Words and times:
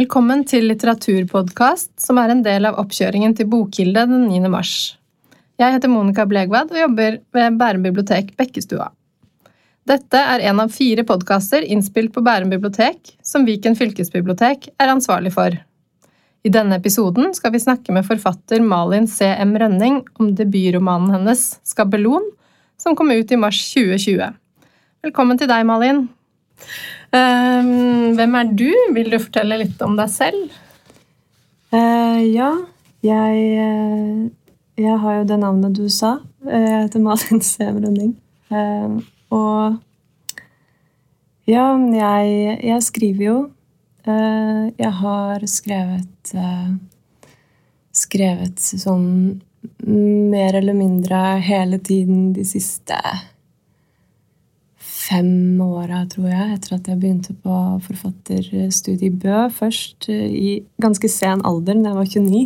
Velkommen 0.00 0.46
til 0.48 0.70
litteraturpodkast, 0.70 1.90
som 2.00 2.16
er 2.16 2.30
en 2.32 2.38
del 2.40 2.64
av 2.64 2.78
oppkjøringen 2.80 3.34
til 3.36 3.48
Bokkilde 3.52 4.06
den 4.08 4.22
9. 4.30 4.48
mars. 4.48 4.70
Jeg 5.60 5.74
heter 5.74 5.90
Monica 5.92 6.24
Blegvad 6.24 6.70
og 6.72 6.78
jobber 6.80 7.18
ved 7.36 7.58
Bærum 7.60 7.84
bibliotek 7.84 8.30
Bekkestua. 8.40 8.86
Dette 9.84 10.22
er 10.32 10.40
en 10.48 10.62
av 10.64 10.72
fire 10.72 11.04
podkaster 11.04 11.66
innspilt 11.66 12.14
på 12.14 12.22
Bærum 12.24 12.48
bibliotek, 12.54 13.18
som 13.20 13.44
Viken 13.44 13.76
fylkesbibliotek 13.76 14.70
er 14.80 14.92
ansvarlig 14.94 15.34
for. 15.34 15.52
I 16.40 16.52
denne 16.54 16.78
episoden 16.80 17.34
skal 17.36 17.52
vi 17.52 17.60
snakke 17.60 17.92
med 17.92 18.06
forfatter 18.08 18.64
Malin 18.64 19.04
C.M. 19.12 19.52
Rønning 19.60 20.00
om 20.16 20.32
debutromanen 20.38 21.12
hennes 21.18 21.60
Skabelon, 21.68 22.24
som 22.80 22.96
kom 22.96 23.12
ut 23.12 23.28
i 23.28 23.36
mars 23.36 23.60
2020. 23.74 24.32
Velkommen 25.04 25.36
til 25.36 25.52
deg, 25.52 25.68
Malin. 25.68 26.08
Um, 27.10 28.14
hvem 28.14 28.34
er 28.38 28.50
du? 28.54 28.68
Vil 28.94 29.10
du 29.10 29.18
fortelle 29.18 29.58
litt 29.58 29.80
om 29.82 29.96
deg 29.98 30.10
selv? 30.12 30.52
Uh, 31.74 32.18
ja, 32.22 32.50
jeg, 33.02 33.40
uh, 33.58 34.54
jeg 34.78 34.98
har 35.02 35.16
jo 35.18 35.24
det 35.26 35.38
navnet 35.42 35.74
du 35.74 35.88
sa. 35.90 36.18
Uh, 36.46 36.54
jeg 36.54 36.84
heter 36.84 37.02
Malin 37.02 37.42
Sev 37.50 37.80
Rønning. 37.82 38.14
og 39.30 39.78
ja, 41.50 41.66
jeg, 41.78 42.58
jeg 42.66 42.82
skriver 42.82 43.24
jo. 43.24 43.36
jeg 44.06 44.90
har 45.02 45.44
skrevet 45.46 46.32
Skrevet 47.94 48.58
sånn 48.58 49.40
mer 49.86 50.58
eller 50.58 50.74
mindre 50.74 51.18
hele 51.42 51.78
tiden 51.78 52.32
de 52.34 52.44
siste 52.46 52.98
fem 55.10 55.60
åra, 55.64 56.04
tror 56.10 56.30
jeg, 56.30 56.56
etter 56.56 56.76
at 56.76 56.88
jeg 56.88 57.00
begynte 57.00 57.34
på 57.42 57.58
forfatterstudiet 57.84 59.06
i 59.08 59.10
Bø 59.10 59.44
først, 59.54 60.08
eh, 60.08 60.26
i 60.30 60.50
ganske 60.82 61.10
sen 61.10 61.42
alder, 61.46 61.80
da 61.82 61.92
jeg 61.92 61.98
var 61.98 62.10
29. 62.14 62.42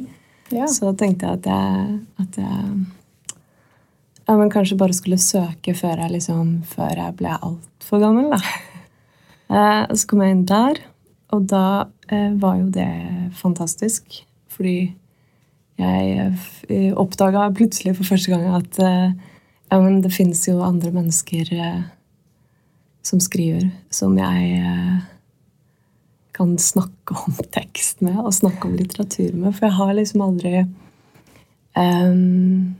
Ja. 0.54 0.68
Så 0.70 0.92
tenkte 0.98 1.26
jeg 1.26 1.40
at 1.40 1.46
jeg, 1.50 1.98
at 2.20 2.38
jeg 2.40 2.84
ja, 4.24 4.36
men 4.38 4.50
kanskje 4.52 4.78
bare 4.80 4.96
skulle 4.96 5.20
søke 5.20 5.74
før 5.76 6.00
jeg, 6.00 6.14
liksom, 6.16 6.62
før 6.64 6.96
jeg 6.96 7.16
ble 7.18 7.36
altfor 7.36 8.04
gammel. 8.04 8.32
da. 8.34 8.40
Eh, 9.54 9.82
så 9.92 10.08
kom 10.08 10.22
jeg 10.24 10.32
inn 10.32 10.46
der, 10.48 10.78
og 11.36 11.42
da 11.50 11.84
eh, 12.08 12.32
var 12.40 12.56
jo 12.56 12.70
det 12.72 12.88
fantastisk. 13.36 14.22
Fordi 14.48 14.88
jeg 15.76 16.94
oppdaga 16.96 17.50
plutselig 17.54 17.92
for 17.98 18.08
første 18.08 18.32
gang 18.32 18.48
at 18.56 18.78
eh, 18.80 19.12
ja, 19.68 19.80
men 19.82 20.00
det 20.02 20.14
finnes 20.16 20.40
jo 20.48 20.62
andre 20.64 20.94
mennesker 20.94 21.52
eh, 21.54 21.82
som 23.04 23.20
skriver, 23.20 23.68
som 23.92 24.16
jeg 24.18 24.54
eh, 24.58 25.02
kan 26.34 26.56
snakke 26.58 27.16
om 27.26 27.36
tekst 27.56 28.00
med 28.04 28.18
og 28.22 28.34
snakke 28.34 28.68
om 28.68 28.78
litteratur 28.78 29.36
med. 29.36 29.52
For 29.54 29.68
jeg 29.68 29.78
har 29.78 29.92
liksom 29.98 30.24
aldri 30.24 30.54
um, 31.76 32.74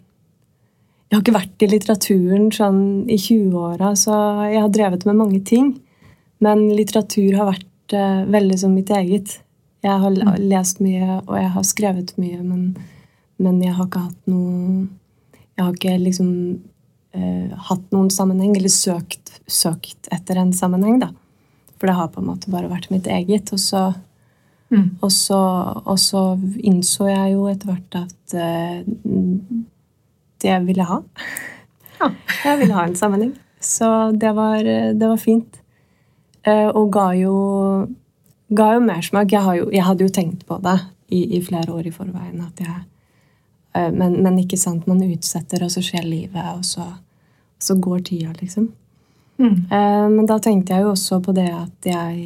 Jeg 1.04 1.18
har 1.18 1.22
ikke 1.22 1.36
vært 1.36 1.62
i 1.62 1.70
litteraturen 1.70 2.48
sånn 2.54 2.82
i 3.06 3.18
20-åra, 3.20 3.92
så 3.98 4.16
jeg 4.50 4.64
har 4.64 4.72
drevet 4.74 5.04
med 5.06 5.20
mange 5.20 5.40
ting. 5.46 5.74
Men 6.42 6.66
litteratur 6.74 7.36
har 7.38 7.52
vært 7.52 7.94
uh, 7.94 8.24
veldig 8.32 8.58
som 8.64 8.74
mitt 8.74 8.90
eget. 8.90 9.38
Jeg 9.84 10.00
har 10.00 10.10
mm. 10.10 10.34
lest 10.48 10.80
mye, 10.82 11.20
og 11.20 11.36
jeg 11.38 11.52
har 11.54 11.68
skrevet 11.68 12.14
mye, 12.18 12.40
men, 12.42 12.72
men 13.36 13.60
jeg 13.62 13.76
har 13.76 13.86
ikke 13.86 14.06
hatt 14.08 14.30
noe 14.30 14.86
Jeg 15.54 15.62
har 15.62 15.74
ikke 15.76 15.98
liksom 16.02 16.30
hatt 17.14 17.84
noen 17.94 18.08
sammenheng, 18.10 18.56
eller 18.58 18.72
søkt 18.72 19.24
søkt 19.46 20.08
etter 20.12 20.38
en 20.40 20.52
sammenheng, 20.56 20.98
da. 21.02 21.10
For 21.78 21.88
det 21.88 21.96
har 21.98 22.10
på 22.12 22.22
en 22.22 22.30
måte 22.30 22.52
bare 22.52 22.70
vært 22.70 22.90
mitt 22.92 23.06
eget. 23.10 23.52
Og 23.54 23.60
så, 23.60 23.82
mm. 24.72 24.86
og 25.00 25.12
så, 25.12 25.40
og 25.84 25.98
så 26.00 26.24
innså 26.58 27.08
jeg 27.10 27.34
jo 27.34 27.48
etter 27.50 27.72
hvert 27.72 27.98
at 28.04 28.36
uh, 28.38 29.58
det 30.44 30.60
ville 30.66 30.84
jeg 30.84 30.90
ha. 30.90 31.02
Ja. 32.00 32.10
Jeg 32.44 32.58
ville 32.60 32.74
ha 32.76 32.82
en 32.84 32.96
sammenheng. 32.98 33.30
Så 33.62 33.86
det 34.20 34.34
var, 34.36 34.58
det 34.60 35.06
var 35.08 35.20
fint. 35.20 35.60
Uh, 36.44 36.68
og 36.76 36.90
ga 36.92 37.06
jo, 37.16 37.36
ga 38.52 38.74
jo 38.74 38.82
mersmak. 38.84 39.32
Jeg, 39.32 39.60
jo, 39.60 39.70
jeg 39.72 39.86
hadde 39.86 40.04
jo 40.04 40.12
tenkt 40.12 40.42
på 40.48 40.58
det 40.60 40.74
i, 41.08 41.22
i 41.38 41.40
flere 41.44 41.72
år 41.72 41.88
i 41.88 41.94
forveien. 41.94 42.42
at 42.44 42.60
jeg 42.60 42.82
men, 43.90 44.20
men, 44.22 44.36
ikke 44.38 44.54
sant, 44.54 44.84
man 44.86 45.00
utsetter, 45.02 45.64
og 45.66 45.72
så 45.72 45.80
skjer 45.82 46.04
livet, 46.06 46.44
og 46.52 46.60
så, 46.62 46.84
så 47.64 47.76
går 47.80 48.04
tida, 48.08 48.32
liksom. 48.40 48.68
Mm. 49.36 49.66
Eh, 49.70 50.08
men 50.10 50.26
da 50.26 50.38
tenkte 50.38 50.74
jeg 50.74 50.84
jo 50.84 50.92
også 50.94 51.20
på 51.24 51.34
det 51.34 51.48
at 51.50 51.88
jeg, 51.88 52.18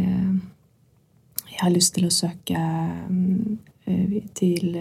eh, 0.00 1.40
jeg 1.50 1.60
har 1.60 1.72
lyst 1.74 1.94
til 1.96 2.08
å 2.08 2.14
søke 2.14 2.60
eh, 2.60 4.20
til, 4.38 4.78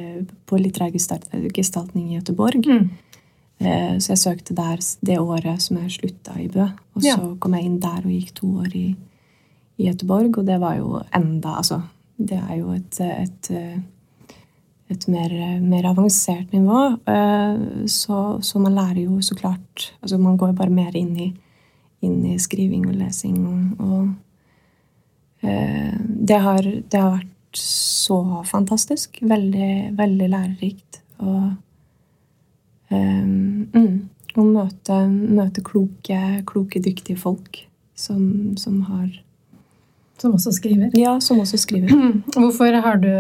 på 0.47 0.59
litterær 0.62 0.94
gestaltning 0.94 2.12
i 2.12 2.19
Göteborg. 2.19 2.63
Mm. 2.63 2.91
Så 3.63 4.09
jeg 4.12 4.19
søkte 4.19 4.56
der 4.57 4.79
det 5.06 5.16
året 5.22 5.62
som 5.63 5.78
jeg 5.79 5.91
slutta 5.94 6.34
i 6.41 6.50
Bø. 6.51 6.66
Og 6.97 7.03
så 7.03 7.13
ja. 7.13 7.18
kom 7.40 7.53
jeg 7.56 7.68
inn 7.68 7.78
der 7.84 8.01
og 8.01 8.12
gikk 8.12 8.34
to 8.35 8.50
år 8.59 8.74
i, 8.75 8.88
i 9.80 9.88
Göteborg, 9.88 10.40
og 10.41 10.47
det 10.47 10.57
var 10.59 10.80
jo 10.81 11.00
enda 11.16 11.53
Altså, 11.62 11.78
det 12.18 12.40
er 12.41 12.57
jo 12.57 12.74
et, 12.75 13.00
et, 13.00 13.51
et 14.92 15.08
mer, 15.08 15.32
mer, 15.64 15.86
avansert 15.90 16.52
nivå. 16.52 16.82
Så, 17.90 18.18
så, 18.44 18.60
man 18.60 18.76
lærer 18.76 19.06
jo 19.06 19.22
så 19.24 19.36
klart 19.40 19.86
Altså, 20.02 20.20
man 20.22 20.36
går 20.38 20.52
bare 20.58 20.74
mer 20.74 20.96
inn 21.00 21.16
i 21.18 21.30
inn 22.04 22.24
i 22.28 22.38
skriving 22.42 22.88
og 22.90 22.98
lesing. 23.00 23.40
Og, 23.80 24.08
eh, 25.44 25.94
det, 26.00 26.40
har, 26.46 26.64
det, 26.64 27.00
har, 27.00 27.20
vært 27.20 27.60
så 27.60 28.20
fantastisk. 28.50 29.20
Veldig, 29.22 29.74
veldig 29.98 30.30
lærerikt. 30.34 31.02
Og 31.24 31.52
um, 32.90 33.68
å 34.34 34.48
møte, 34.48 34.98
møte 35.08 35.64
kloke, 35.66 36.20
kloke, 36.50 36.82
dyktige 36.82 37.20
folk 37.22 37.62
som, 37.96 38.58
som 38.58 38.82
har 38.90 39.12
som 40.24 40.34
også 40.38 40.56
skriver? 40.56 40.90
Ja, 40.98 41.18
som 41.24 41.42
også 41.44 41.60
skriver. 41.62 41.92
Hvorfor 42.40 42.80
har, 42.86 42.98
du, 43.04 43.12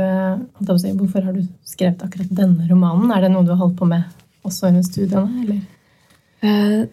hvorfor 0.95 1.21
har 1.21 1.35
du 1.35 1.43
skrevet 1.67 2.01
akkurat 2.05 2.31
denne 2.31 2.67
romanen? 2.69 3.11
Er 3.11 3.25
det 3.25 3.31
noe 3.33 3.45
du 3.45 3.53
har 3.53 3.61
holdt 3.65 3.77
på 3.79 3.87
med 3.89 4.07
også 4.47 4.71
under 4.71 4.83
studiene? 4.85 5.43
eller? 5.43 5.61
Eh, 6.43 6.83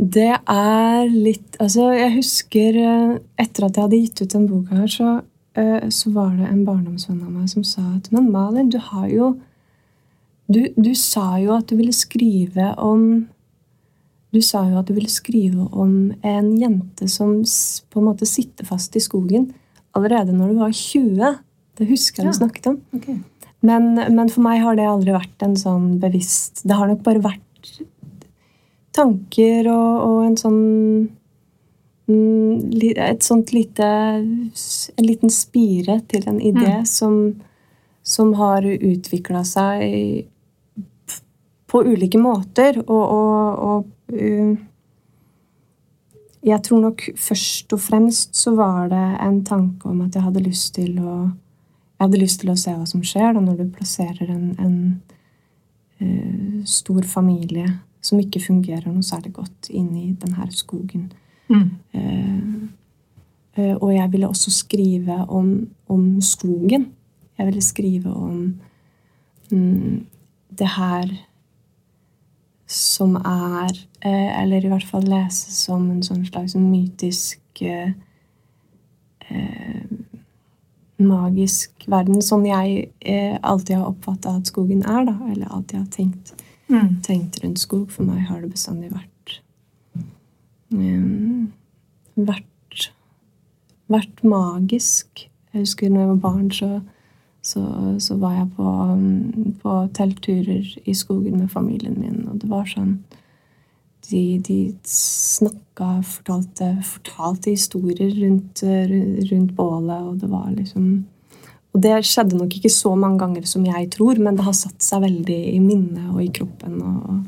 det 0.00 0.32
er 0.48 1.10
litt 1.10 1.58
Altså, 1.60 1.90
jeg 1.92 2.14
husker 2.14 2.78
eh, 2.80 3.18
etter 3.42 3.66
at 3.66 3.76
jeg 3.76 3.84
hadde 3.84 4.00
gitt 4.00 4.22
ut 4.22 4.34
den 4.36 4.46
boka 4.48 4.78
her, 4.82 4.90
så, 4.90 5.10
eh, 5.58 5.88
så 5.92 6.12
var 6.14 6.32
det 6.38 6.48
en 6.48 6.64
barndomsvenn 6.64 7.20
av 7.26 7.32
meg 7.34 7.50
som 7.52 7.66
sa 7.66 7.84
at 7.96 8.10
Men 8.14 8.30
Malin, 8.32 8.70
du 8.72 8.78
har 8.90 9.08
jo 9.12 9.34
du, 10.50 10.64
du, 10.74 10.94
sa 10.98 11.36
jo 11.38 11.52
at 11.54 11.68
du 11.70 11.76
ville 11.78 11.94
skrive 11.94 12.72
om 12.82 13.28
Du 14.34 14.40
sa 14.42 14.64
jo 14.66 14.80
at 14.80 14.88
du 14.88 14.96
ville 14.96 15.10
skrive 15.10 15.68
om 15.70 16.12
en 16.26 16.50
jente 16.58 17.06
som 17.10 17.36
på 17.42 18.00
en 18.00 18.08
måte 18.08 18.26
sitter 18.26 18.66
fast 18.66 18.96
i 18.98 19.02
skogen 19.02 19.50
allerede 19.96 20.34
når 20.36 20.52
du 20.52 20.60
var 20.60 20.72
20. 20.72 21.36
Det 21.80 21.88
husker 21.88 22.22
jeg 22.22 22.28
ja. 22.28 22.32
du 22.32 22.38
snakket 22.38 22.66
om. 22.72 22.80
Okay. 22.96 23.20
Men, 23.60 23.92
men, 23.94 24.28
for 24.32 24.44
meg 24.44 24.62
har 24.64 24.76
det 24.78 24.88
aldri 24.88 25.12
vært 25.12 25.44
en 25.44 25.56
sånn 25.58 25.98
bevisst 26.00 26.62
Det 26.64 26.76
har 26.78 26.88
nok 26.88 27.02
bare 27.04 27.20
vært 27.20 27.72
tanker 28.96 29.68
og, 29.68 30.06
og 30.06 30.20
en 30.24 30.38
sånn 30.40 30.62
mm, 32.08 32.80
Et 33.04 33.20
sånt 33.20 33.52
lite 33.52 33.84
En 33.84 35.04
liten 35.04 35.32
spire 35.34 35.98
til 36.08 36.24
en 36.32 36.40
idé 36.40 36.78
mm. 36.80 36.88
som, 36.88 37.18
som 38.00 38.32
har 38.40 38.64
utvikla 38.64 39.44
seg 39.44 40.24
på 41.70 41.84
ulike 41.86 42.18
måter. 42.18 42.80
Og, 42.82 43.04
og, 43.14 43.60
og 43.62 44.16
uh, 44.16 44.56
jeg 46.46 46.62
tror 46.64 46.80
nok 46.86 47.04
først 47.20 47.72
og 47.76 47.80
fremst 47.84 48.36
så 48.36 48.54
var 48.56 48.88
det 48.88 49.06
en 49.20 49.42
tanke 49.44 49.88
om 49.88 50.00
at 50.06 50.14
jeg 50.16 50.24
hadde 50.24 50.44
lyst 50.46 50.74
til 50.78 50.98
å 51.00 51.14
jeg 52.00 52.06
hadde 52.06 52.20
lyst 52.22 52.40
til 52.40 52.48
å 52.48 52.56
se 52.56 52.72
hva 52.72 52.86
som 52.88 53.02
skjer 53.04 53.34
da 53.36 53.40
når 53.44 53.58
du 53.58 53.72
plasserer 53.76 54.30
en, 54.32 54.54
en 54.56 54.76
uh, 56.00 56.62
stor 56.64 57.04
familie 57.04 57.66
som 58.00 58.20
ikke 58.22 58.40
fungerer 58.40 58.88
noe 58.88 59.04
særlig 59.04 59.34
godt 59.36 59.68
inn 59.68 59.90
i 60.00 60.06
denne 60.16 60.46
skogen. 60.56 61.10
Mm. 61.52 62.70
Eh, 63.60 63.76
og 63.76 63.94
jeg 63.94 64.12
ville 64.12 64.28
også 64.28 64.50
skrive 64.54 65.18
om, 65.28 65.68
om, 65.88 66.20
skogen. 66.20 66.86
Jeg 67.38 67.46
ville 67.46 67.62
skrive 67.62 68.12
om 68.12 68.60
um, 69.52 70.06
det 70.58 70.68
her 70.76 71.12
som 72.70 73.16
er 73.16 73.72
eh, 74.00 74.42
Eller 74.42 74.64
i 74.64 74.70
hvert 74.70 74.86
fall 74.86 75.06
leses 75.08 75.64
som 75.66 75.88
en 75.90 76.04
sånn 76.06 76.22
slags 76.28 76.56
mytisk 76.58 77.64
eh, 77.66 77.92
eh 79.30 79.82
Magisk 81.00 81.86
verden, 81.88 82.18
som 82.20 82.42
jeg 82.44 82.90
alltid 83.40 83.78
har 83.78 83.86
oppfatta 83.88 84.34
at 84.36 84.50
skogen 84.50 84.82
er, 84.84 85.06
da. 85.08 85.14
Eller 85.30 85.48
alltid 85.48 85.78
har 85.78 85.86
tenkt 85.94 86.34
mm. 86.68 86.98
tenkt 87.06 87.38
rundt 87.40 87.62
skog. 87.62 87.86
For 87.88 88.04
meg 88.04 88.26
har 88.28 88.42
det 88.42 88.50
bestandig 88.52 88.90
vært 88.92 89.38
um, 90.76 91.46
vært 92.20 92.44
vært 93.90 94.24
magisk. 94.24 95.26
Jeg 95.50 95.64
husker 95.64 95.90
når 95.90 96.04
jeg 96.04 96.10
var 96.12 96.22
barn, 96.22 96.50
så, 96.54 96.68
så, 97.42 97.62
så 97.98 98.16
var 98.20 98.34
jeg 98.36 98.50
på, 98.56 98.72
mm, 98.96 99.54
på 99.62 99.76
teltturer 99.96 100.66
i 100.84 100.94
skogen 100.94 101.38
med 101.38 101.52
familien 101.52 101.96
min, 102.00 102.26
og 102.28 102.42
det 102.42 102.50
var 102.50 102.68
sånn 102.68 103.00
De, 104.10 104.40
de 104.42 104.72
snakka, 104.90 106.00
fortalte, 106.02 106.70
fortalte 106.82 107.52
historier 107.52 108.10
rundt, 108.16 108.62
rundt 109.30 109.52
bålet, 109.54 110.00
og 110.02 110.16
det 110.18 110.30
var 110.32 110.48
liksom 110.50 111.04
og 111.70 111.82
det 111.84 112.00
skjedde 112.06 112.38
nok 112.38 112.56
ikke 112.56 112.72
så 112.72 112.94
mange 112.98 113.20
ganger 113.20 113.44
som 113.46 113.66
jeg 113.66 113.90
tror, 113.94 114.18
men 114.18 114.38
det 114.38 114.46
har 114.46 114.56
satt 114.58 114.82
seg 114.82 115.04
veldig 115.04 115.38
i 115.52 115.60
minnet 115.62 116.08
og 116.10 116.22
i 116.24 116.30
kroppen. 116.34 116.80
Og, 116.82 117.20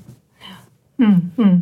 ja. 0.42 0.56
Mm, 1.04 1.20
mm. 1.36 1.60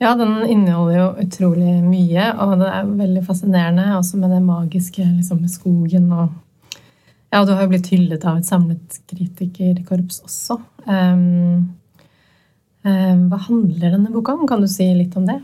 ja. 0.00 0.14
den 0.16 0.38
inneholder 0.46 0.96
jo 0.96 1.10
utrolig 1.26 1.74
mye, 1.84 2.30
og 2.40 2.54
det 2.62 2.70
er 2.78 2.94
veldig 3.02 3.24
fascinerende 3.26 3.90
også 3.98 4.22
med 4.22 4.32
det 4.32 4.40
magiske 4.46 5.04
liksom 5.04 5.42
med 5.44 5.52
skogen. 5.52 6.08
Og, 6.16 6.32
ja, 7.32 7.44
du 7.44 7.54
har 7.54 7.64
jo 7.64 7.70
blitt 7.72 7.88
hyllet 7.88 8.24
av 8.28 8.42
et 8.42 8.48
samlet 8.48 8.98
kritikerkorps 9.08 10.20
også. 10.26 10.58
Um, 10.84 11.72
um, 12.84 13.22
hva 13.30 13.38
handler 13.46 13.94
denne 13.94 14.12
boka 14.12 14.34
om? 14.36 14.44
Kan 14.50 14.60
du 14.60 14.68
si 14.68 14.90
litt 14.92 15.16
om 15.16 15.24
det? 15.30 15.38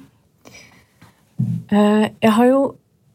Uh, 1.72 2.04
jeg, 2.20 2.32
har 2.36 2.50
jo, 2.50 2.60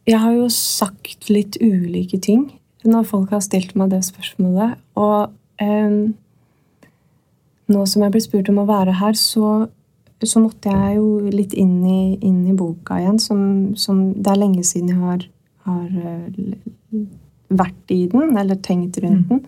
jeg 0.10 0.20
har 0.26 0.34
jo 0.40 0.50
sagt 0.50 1.30
litt 1.30 1.60
ulike 1.62 2.18
ting 2.18 2.48
når 2.84 3.06
folk 3.08 3.32
har 3.32 3.46
stilt 3.46 3.78
meg 3.78 3.94
det 3.94 4.02
spørsmålet. 4.10 4.82
Og 4.98 5.30
um, 5.62 6.02
nå 7.70 7.86
som 7.88 8.04
jeg 8.04 8.16
ble 8.16 8.26
spurt 8.26 8.50
om 8.50 8.64
å 8.64 8.70
være 8.74 8.98
her, 9.04 9.14
så, 9.14 9.68
så 10.18 10.42
måtte 10.42 10.74
jeg 10.74 10.98
jo 10.98 11.30
litt 11.30 11.54
inn 11.54 11.78
i, 11.86 12.04
inn 12.26 12.42
i 12.50 12.58
boka 12.58 12.98
igjen. 13.04 13.22
Som, 13.22 13.44
som, 13.78 14.08
det 14.18 14.34
er 14.34 14.42
lenge 14.48 14.66
siden 14.66 14.96
jeg 14.96 15.04
har, 15.06 15.28
har 15.70 15.94
uh, 15.94 17.14
vært 17.60 17.94
i 17.94 18.06
den, 18.12 18.38
eller 18.40 18.60
tenkt 18.64 19.00
rundt 19.04 19.30
mm. 19.30 19.36
den. 19.36 19.44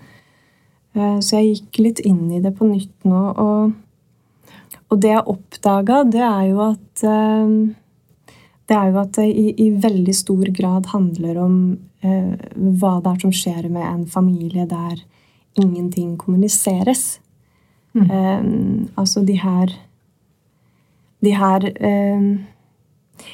Uh, 0.95 1.17
så 1.19 1.41
jeg 1.41 1.55
gikk 1.55 1.81
litt 1.83 2.03
inn 2.07 2.29
i 2.31 2.43
det 2.43 2.53
på 2.55 2.67
nytt 2.69 3.07
nå. 3.07 3.23
Og, 3.43 4.53
og 4.89 5.01
det 5.01 5.11
jeg 5.11 5.27
oppdaga, 5.35 6.03
det 6.07 6.23
er 6.23 6.45
jo 6.51 6.61
at 6.69 7.05
uh, 7.07 7.73
det 8.65 8.77
er 8.77 8.89
jo 8.89 9.01
at 9.01 9.17
det 9.17 9.25
i, 9.29 9.49
i 9.61 9.67
veldig 9.81 10.15
stor 10.15 10.49
grad 10.57 10.89
handler 10.89 11.37
om 11.43 11.57
eh, 12.05 12.33
hva 12.79 12.95
det 13.03 13.11
er 13.11 13.21
som 13.21 13.33
skjer 13.35 13.67
med 13.69 13.85
en 13.85 14.05
familie 14.09 14.65
der 14.69 15.03
ingenting 15.61 16.15
kommuniseres. 16.17 17.19
Mm. 17.93 18.09
Eh, 18.09 18.41
altså 18.99 19.23
de 19.23 19.37
her 19.39 19.81
De 21.23 21.31
her 21.31 21.63
eh, 21.65 22.25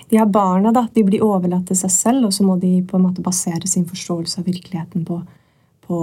de 0.10 0.20
her 0.20 0.30
barna 0.30 0.74
da, 0.76 0.86
de 0.94 1.04
blir 1.08 1.24
overlatt 1.26 1.68
til 1.70 1.80
seg 1.80 1.94
selv, 1.94 2.28
og 2.28 2.36
så 2.36 2.46
må 2.48 2.58
de 2.62 2.80
på 2.88 2.98
en 2.98 3.06
måte 3.08 3.24
basere 3.24 3.70
sin 3.70 3.88
forståelse 3.90 4.42
av 4.42 4.50
virkeligheten 4.50 5.06
på, 5.08 5.22
på 5.88 6.02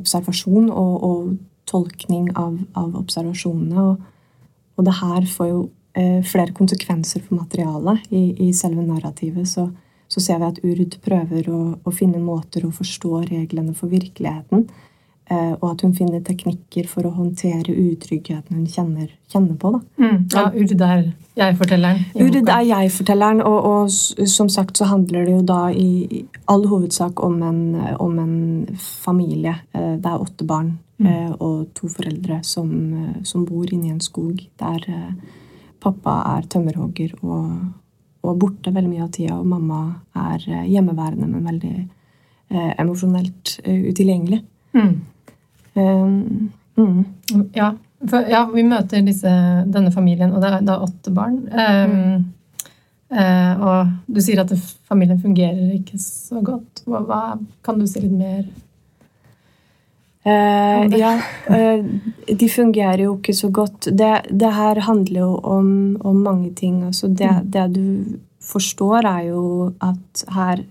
observasjon 0.00 0.70
og, 0.70 0.94
og, 1.08 1.34
tolkning 1.64 2.26
av, 2.36 2.58
av 2.76 2.90
observasjonene. 2.98 3.80
Og, 3.80 4.42
og, 4.76 4.82
det 4.84 4.92
her 4.98 5.24
får 5.32 5.46
jo 5.48 5.60
eh, 5.96 6.18
flere 6.26 6.52
konsekvenser 6.52 7.22
for 7.24 7.38
materialet 7.38 8.04
i, 8.12 8.24
i 8.44 8.50
selve 8.52 8.84
narrativet. 8.84 9.48
Så, 9.48 9.70
så 10.12 10.20
ser 10.20 10.42
vi 10.42 10.50
at 10.50 10.60
Urd 10.60 10.98
prøver 11.06 11.48
å, 11.48 11.60
å, 11.80 11.94
finne 11.94 12.20
måter 12.20 12.66
å 12.66 12.74
forstå 12.74 13.22
reglene 13.30 13.72
for 13.78 13.88
virkeligheten. 13.92 14.66
Eh, 15.32 15.52
og 15.54 15.70
at 15.70 15.80
hun 15.80 15.94
finner 15.96 16.20
teknikker 16.20 16.84
for 16.88 17.06
å 17.08 17.14
håndtere 17.14 17.72
utryggheten 17.72 18.58
hun 18.58 18.66
kjenner, 18.68 19.06
kjenner 19.32 19.56
på. 19.56 19.70
Mm, 19.96 20.18
ja, 20.34 20.50
Urd 20.52 20.74
er 20.84 21.04
jeg-fortelleren. 21.40 22.02
Urd 22.20 22.36
er 22.42 22.64
jeg-fortelleren, 22.68 23.40
og, 23.40 23.68
og, 23.70 24.26
som 24.28 24.50
sagt 24.52 24.76
så 24.76 24.90
handler 24.90 25.24
det 25.24 25.36
jo 25.38 25.44
da 25.48 25.60
i, 25.72 26.24
all 26.52 26.66
hovedsak 26.68 27.22
om 27.24 27.38
en, 27.40 27.62
om 28.04 28.18
en 28.20 28.34
familie. 28.76 29.54
Eh, 29.72 29.94
det 29.96 30.10
er 30.12 30.26
åtte 30.26 30.44
barn 30.48 30.74
mm. 31.00 31.08
eh, 31.08 31.32
og 31.38 31.72
to 31.78 31.88
foreldre 31.88 32.42
som, 32.44 32.68
som 33.24 33.48
bor 33.48 33.72
inni 33.72 33.94
en 33.94 34.04
skog 34.04 34.44
der 34.60 34.84
pappa 35.80 36.20
er 36.34 36.46
tømmerhogger 36.52 37.16
og 37.22 37.48
og 38.24 38.38
borte 38.40 38.70
veldig 38.72 38.88
mye 38.88 39.02
av 39.04 39.10
tida. 39.12 39.34
Og 39.36 39.44
mamma 39.44 39.80
er 40.16 40.44
hjemmeværende, 40.64 41.26
men 41.28 41.44
veldig 41.44 41.72
eh, 41.76 42.70
emosjonelt 42.80 43.58
utilgjengelig. 43.68 44.38
Mm. 44.72 44.94
Um, 45.74 46.52
mm. 46.76 47.04
Ja, 47.54 47.72
for, 48.10 48.26
ja, 48.30 48.44
vi 48.52 48.64
møter 48.66 49.04
disse, 49.06 49.30
denne 49.66 49.92
familien, 49.94 50.32
og 50.34 50.42
det 50.42 50.50
er, 50.52 50.60
er 50.62 50.84
åtte 50.86 51.14
barn. 51.14 51.38
Um, 51.50 52.26
uh, 53.14 53.64
og 53.64 53.94
du 54.06 54.20
sier 54.24 54.44
at 54.44 54.52
familien 54.88 55.22
fungerer 55.22 55.74
ikke 55.78 55.98
så 56.02 56.42
godt. 56.44 56.84
Hva, 56.86 57.02
hva, 57.08 57.22
kan 57.64 57.80
du 57.80 57.88
si 57.90 58.04
litt 58.04 58.14
mer 58.18 58.44
Uh, 60.24 60.86
ja, 60.96 61.18
uh, 61.52 61.84
de 62.24 62.46
fungerer 62.48 63.02
jo 63.04 63.18
ikke 63.18 63.34
så 63.36 63.50
godt. 63.52 63.90
Det, 63.92 64.12
det 64.32 64.52
her 64.56 64.78
handler 64.86 65.20
jo 65.20 65.34
om, 65.44 65.66
om 66.00 66.22
mange 66.24 66.48
ting. 66.56 66.78
Altså 66.86 67.10
det, 67.12 67.28
mm. 67.28 67.50
det, 67.52 67.64
du 67.74 68.16
forstår, 68.40 69.04
er 69.04 69.26
jo 69.28 69.42
at 69.84 70.24
her, 70.32 70.62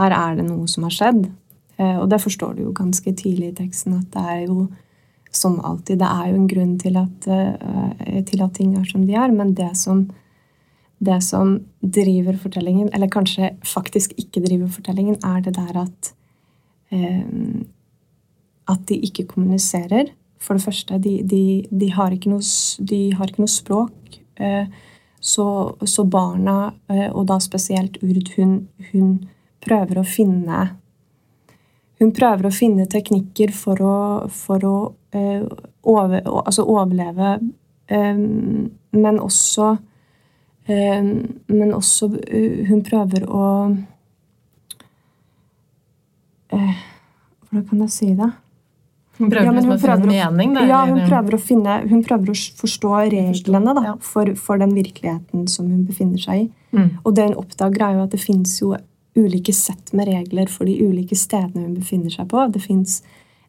her, 0.00 0.16
er 0.16 0.40
det 0.40 0.46
noe 0.48 0.64
som 0.72 0.88
har 0.88 0.96
skjedd. 0.96 1.28
Uh, 1.78 2.02
og 2.02 2.08
det 2.10 2.20
forstår 2.22 2.56
du 2.56 2.62
jo 2.66 2.74
ganske 2.76 3.12
tidlig 3.14 3.52
i 3.52 3.56
teksten, 3.62 3.98
at 4.00 4.12
det 4.14 4.24
er 4.34 4.44
jo 4.48 4.68
som 5.28 5.58
alltid 5.60 5.98
Det 6.00 6.08
er 6.08 6.30
jo 6.30 6.36
en 6.38 6.48
grunn 6.48 6.78
til 6.80 6.94
at, 6.96 7.26
til 8.26 8.42
at 8.42 8.54
ting 8.56 8.70
er 8.78 8.86
som 8.88 9.02
de 9.04 9.12
er, 9.12 9.28
men 9.28 9.50
det 9.52 9.76
som, 9.76 10.06
det 11.04 11.18
som 11.22 11.50
driver 11.84 12.38
fortellingen, 12.40 12.88
eller 12.96 13.12
kanskje 13.12 13.50
faktisk 13.60 14.14
ikke 14.16 14.40
driver 14.40 14.72
fortellingen, 14.72 15.18
er 15.20 15.42
det 15.44 15.52
der 15.58 15.82
at 15.82 16.14
at 18.68 18.84
de 18.88 18.98
ikke 19.08 19.26
kommuniserer. 19.32 20.12
For 20.38 20.54
det 20.54 20.62
første, 20.62 20.98
de, 21.02 21.18
de, 21.26 21.64
de, 21.80 21.90
har, 21.92 22.14
ikke 22.14 22.30
noe, 22.30 22.44
de 22.90 23.00
har 23.16 23.30
ikke 23.30 23.42
noe 23.42 23.52
språk. 23.52 24.20
Eh, 24.38 24.68
så, 25.18 25.46
så, 25.82 26.04
barna, 26.06 26.74
eh, 26.92 27.08
og 27.10 27.26
da 27.30 27.40
spesielt 27.42 27.98
Urd, 28.04 28.34
hun, 28.36 28.60
hun, 28.92 29.18
prøver 29.58 29.98
å 29.98 30.06
finne 30.06 30.58
Hun 31.98 32.12
prøver 32.14 32.48
å 32.48 32.54
finne 32.54 32.86
teknikker 32.90 33.52
for 33.56 33.82
å, 33.82 33.98
for 34.30 34.66
å 34.66 34.74
eh, 35.16 35.44
over, 35.82 36.22
altså 36.44 36.66
overleve, 36.68 37.38
men 37.88 39.20
også 39.24 39.70
Men 40.68 41.70
også 41.72 42.10
Hun 42.68 42.82
prøver 42.84 43.22
å 43.24 43.44
Hvordan 46.52 47.64
kan 47.70 47.80
jeg 47.86 47.94
si 47.94 48.10
det? 48.12 48.28
Hun 49.18 49.30
prøver, 49.30 49.46
ja, 49.48 49.52
liksom 49.52 49.72
hun 49.72 49.80
prøver 49.82 50.04
å 50.04 50.10
finne 50.12 50.26
mening? 50.30 50.52
Da, 50.54 50.64
ja, 50.68 50.80
hun 50.86 51.00
prøver, 51.08 51.34
å 51.34 51.40
finne, 51.42 51.76
hun 51.90 52.02
prøver 52.06 52.30
å 52.30 52.36
forstå 52.60 52.90
reglene 53.10 53.74
da, 53.74 53.94
for, 54.04 54.30
for, 54.38 54.60
den 54.62 54.76
virkeligheten 54.76 55.48
som 55.50 55.66
hun 55.66 55.82
befinner 55.88 56.22
seg 56.22 56.44
i. 56.44 56.46
Mm. 56.76 56.90
Og 57.02 57.16
det 57.16 57.26
hun 57.26 57.38
oppdager, 57.40 57.82
er 57.88 57.96
jo 57.96 58.04
at 58.04 58.14
det 58.14 58.20
fins 58.22 58.52
jo 58.60 58.76
ulike 59.18 59.52
sett 59.56 59.92
med 59.96 60.08
regler 60.08 60.50
for 60.52 60.68
de 60.68 60.76
ulike 60.80 61.16
stedene 61.18 61.66
hun 61.66 61.76
befinner 61.76 62.14
seg 62.14 62.28
på. 62.30 62.44
Det 62.54 62.62
fins 62.64 63.00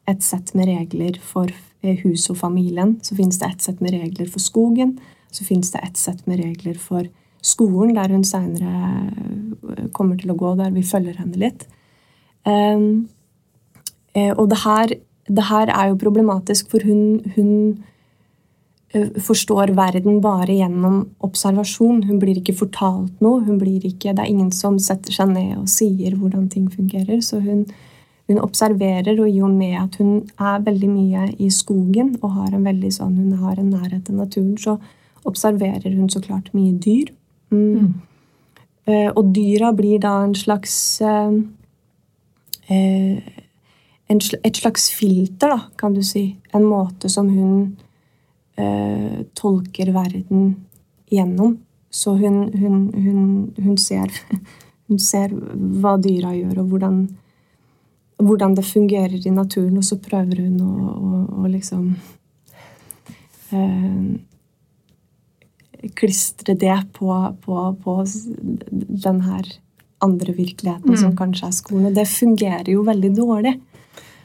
et 0.09 0.25
sett 0.25 0.53
med 0.57 0.69
regler 0.69 1.19
for 1.21 1.49
eh, 1.49 1.99
huset 2.03 2.33
og 2.33 2.41
familien. 2.41 2.97
Så 3.05 3.17
fins 3.17 3.39
det 3.41 3.49
et 3.49 3.65
sett 3.65 3.81
med 3.85 3.93
regler 3.95 4.29
for 4.29 4.43
skogen. 4.43 4.97
Så 5.31 5.45
fins 5.45 5.71
det 5.73 5.83
et 5.85 5.99
sett 6.01 6.25
med 6.27 6.41
regler 6.41 6.79
for 6.81 7.05
skolen, 7.45 7.93
der 7.95 8.11
hun 8.11 8.25
seinere 8.27 9.03
eh, 9.05 9.85
kommer 9.95 10.17
til 10.19 10.33
å 10.33 10.39
gå, 10.39 10.55
der 10.59 10.73
vi 10.75 10.83
følger 10.83 11.21
henne 11.21 11.39
litt. 11.39 11.67
Um, 12.47 13.07
og 14.15 14.45
det 14.49 14.57
her 14.63 14.93
det 15.29 15.45
her 15.49 15.69
er 15.69 15.91
jo 15.91 15.99
problematisk, 16.01 16.69
for 16.71 16.83
hun, 16.85 17.21
hun 17.35 17.51
eh, 17.69 17.83
forstår 19.21 19.67
verden 19.77 20.21
bare 20.21 20.55
gjennom 20.57 21.03
observasjon. 21.21 22.03
Hun 22.07 22.19
blir 22.19 22.39
ikke 22.39 22.55
fortalt 22.57 23.21
noe. 23.21 23.43
Ikke, 23.85 24.13
det 24.13 24.23
er 24.23 24.29
ingen 24.29 24.51
som 24.51 24.79
setter 24.81 25.13
seg 25.13 25.29
ned 25.29 25.57
og 25.59 25.69
sier 25.69 26.15
hvordan 26.17 26.47
ting 26.49 26.69
fungerer. 26.73 27.21
Så 27.21 27.39
hun, 27.43 27.67
hun, 28.27 28.39
observerer, 28.41 29.19
og 29.19 29.29
i 29.29 29.41
og 29.45 29.53
med 29.53 29.77
at 29.77 29.99
hun 30.01 30.23
er 30.39 30.63
veldig 30.65 30.89
mye 30.89 31.27
i 31.37 31.51
skogen 31.53 32.15
og 32.21 32.33
har 32.33 32.55
en 32.55 32.65
veldig 32.65 32.91
sånn, 32.95 33.17
hun 33.17 33.43
har 33.43 33.59
en 33.59 33.69
nærhet 33.69 34.07
til 34.07 34.17
naturen, 34.17 34.57
så 34.57 34.79
observerer 35.29 35.93
hun 35.93 36.09
så 36.09 36.21
klart 36.23 36.49
mye 36.57 36.73
dyr. 36.81 37.13
Mm. 37.51 37.59
Mm. 37.59 37.93
Uh, 38.89 39.09
og 39.13 39.35
dyra 39.35 39.69
blir 39.75 39.99
da 40.01 40.15
en 40.23 40.33
slags 40.33 40.73
uh, 41.05 41.29
uh, 42.71 43.17
en, 44.09 44.21
et 44.41 44.57
slags 44.57 44.89
filter, 44.97 45.51
da, 45.51 45.59
kan 45.77 45.93
du 45.93 46.01
si. 46.01 46.31
En 46.57 46.65
måte 46.65 47.11
som 47.13 47.29
hun 47.29 47.77
eh, 48.59 49.25
tolker 49.33 49.91
verden 49.95 50.53
gjennom. 51.09 51.57
Så 51.89 52.13
hun, 52.19 52.41
hun, 52.53 52.93
hun, 52.93 53.53
hun, 53.57 53.77
ser, 53.77 54.13
hun 54.87 55.01
ser 55.01 55.33
hva 55.33 55.95
dyra 56.01 56.35
gjør, 56.37 56.61
og 56.61 56.73
hvordan, 56.73 57.01
hvordan, 58.21 58.55
det 58.59 58.67
fungerer 58.67 59.17
i 59.19 59.33
naturen, 59.33 59.79
og 59.79 59.87
så 59.87 59.97
prøver 60.01 60.43
hun 60.45 60.59
å, 60.61 60.73
å, 60.95 61.21
å 61.43 61.51
liksom 61.51 61.93
eh, 63.55 64.01
Klistre 65.95 66.57
det 66.59 66.75
på, 66.91 67.07
på, 67.39 67.55
på 67.79 67.93
den 68.99 69.21
her 69.23 69.45
andre 70.03 70.33
virkeligheten, 70.35 70.97
som 70.99 71.13
kanskje 71.15 71.47
er 71.47 71.53
skolen. 71.55 71.85
Og 71.87 71.95
det 71.95 72.03
fungerer 72.11 72.67
jo 72.73 72.83
veldig 72.83 73.11
dårlig. 73.15 73.53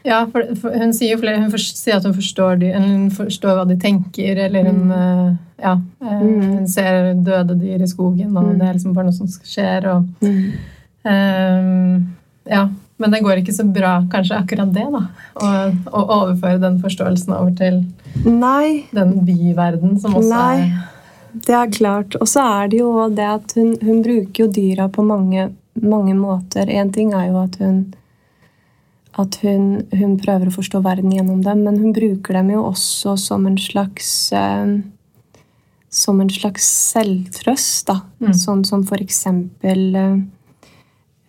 Ja, 0.05 0.21
for, 0.29 0.45
for 0.61 0.77
hun 0.77 0.93
sier 0.93 1.15
jo 1.15 1.23
flere, 1.23 1.41
hun 1.41 1.53
sier 1.57 1.97
at 1.97 2.05
hun 2.05 2.15
forstår, 2.17 2.59
de, 2.61 2.71
hun 2.77 3.09
forstår 3.15 3.57
hva 3.57 3.65
de 3.69 3.79
tenker, 3.81 4.37
eller 4.47 4.69
hun 4.69 4.83
mm. 4.91 5.37
ja, 5.65 5.79
eh, 6.05 6.21
hun 6.21 6.69
ser 6.69 7.15
døde 7.25 7.57
dyr 7.57 7.81
i 7.81 7.89
skogen, 7.89 8.37
og 8.37 8.51
det 8.59 8.69
er 8.69 8.77
liksom 8.77 8.93
bare 8.97 9.09
noe 9.09 9.17
som 9.17 9.31
skjer. 9.33 9.89
og 9.95 10.27
um, 11.09 12.05
ja, 12.53 12.67
Men 13.01 13.17
det 13.17 13.23
går 13.25 13.41
ikke 13.41 13.57
så 13.57 13.65
bra, 13.65 13.97
kanskje 14.13 14.43
akkurat 14.43 14.77
det, 14.77 14.85
da. 14.93 15.07
Å, 15.41 15.53
å 15.89 16.05
overføre 16.21 16.61
den 16.61 16.77
forståelsen 16.85 17.33
over 17.39 17.57
til 17.57 17.81
Nei, 18.29 18.85
den 18.95 19.23
byverden 19.25 19.97
som 20.03 20.21
også 20.21 20.35
Nei. 20.37 20.59
er 20.67 20.91
det 21.35 21.55
er 21.55 21.73
klart. 21.73 22.15
Og 22.21 22.29
så 22.31 22.45
er 22.61 22.71
det 22.71 22.79
jo 22.79 22.93
det 23.11 23.27
at 23.27 23.55
hun, 23.59 23.75
hun 23.83 24.03
bruker 24.05 24.45
jo 24.45 24.51
dyra 24.55 24.89
på 24.93 25.03
mange, 25.07 25.49
mange 25.83 26.15
måter. 26.15 26.71
Én 26.71 26.93
ting 26.95 27.13
er 27.15 27.29
jo 27.33 27.41
at 27.43 27.59
hun 27.59 27.81
at 29.21 29.39
hun, 29.45 29.85
hun 29.95 30.17
prøver 30.19 30.51
å 30.51 30.55
forstå 30.57 30.81
verden 30.83 31.13
gjennom 31.15 31.43
dem, 31.45 31.63
men 31.67 31.79
hun 31.79 31.95
bruker 31.95 32.35
dem 32.35 32.51
jo 32.51 32.65
også 32.67 33.15
som 33.21 33.47
en 33.47 33.59
slags 33.61 34.09
eh, 34.35 34.81
som 35.95 36.21
en 36.21 36.31
slags 36.31 36.67
selvtrøst, 36.91 37.87
da. 37.87 38.01
Mm. 38.19 38.33
Sånn 38.35 38.65
som 38.67 38.83
for 38.87 39.03
eksempel 39.03 39.85
eh, 39.95 40.17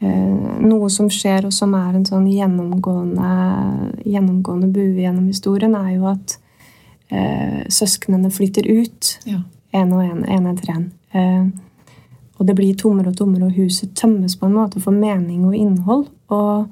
eh, 0.02 0.32
Noe 0.66 0.90
som 0.90 1.12
skjer, 1.14 1.46
og 1.46 1.54
som 1.54 1.76
er 1.78 2.00
en 2.00 2.08
sånn 2.08 2.26
gjennomgående, 2.32 3.34
gjennomgående 4.08 4.72
bue 4.74 5.04
gjennom 5.04 5.28
historien, 5.30 5.76
er 5.78 5.92
jo 6.00 6.08
at 6.10 6.38
eh, 7.14 7.62
søsknene 7.70 8.34
flytter 8.34 8.66
ut. 8.72 9.20
ja. 9.30 9.44
En 9.76 9.92
og 9.92 10.06
en, 10.06 10.22
en 10.32 10.46
etter 10.48 10.70
en. 10.72 10.84
Eh, 11.12 11.46
og 12.40 12.48
det 12.48 12.56
blir 12.56 12.78
tommere 12.80 13.12
og 13.12 13.18
tommere, 13.20 13.50
og 13.50 13.58
huset 13.60 13.94
tømmes 14.00 14.38
på 14.40 14.48
en 14.48 14.56
måte 14.56 14.82
for 14.82 14.96
mening 14.96 15.46
og 15.46 15.56
innhold. 15.56 16.08
Og, 16.34 16.72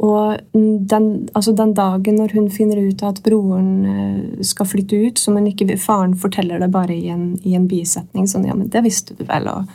og 0.00 0.54
den, 0.54 1.06
altså 1.36 1.52
den 1.52 1.74
dagen 1.76 2.16
når 2.16 2.32
hun 2.32 2.48
finner 2.52 2.80
ut 2.80 3.02
at 3.04 3.20
broren 3.24 3.70
eh, 3.84 4.44
skal 4.46 4.68
flytte 4.68 4.96
ut, 4.96 5.20
som 5.20 5.36
hun 5.36 5.50
ikke 5.50 5.76
Faren 5.76 6.16
forteller 6.16 6.62
det 6.62 6.70
bare 6.72 6.96
i 6.96 7.10
en, 7.12 7.34
i 7.44 7.54
en 7.58 7.68
bisetning. 7.68 8.28
sånn, 8.30 8.46
ja, 8.48 8.56
men 8.56 8.70
det 8.72 8.84
visste 8.86 9.16
du 9.18 9.26
vel, 9.28 9.50
og, 9.52 9.68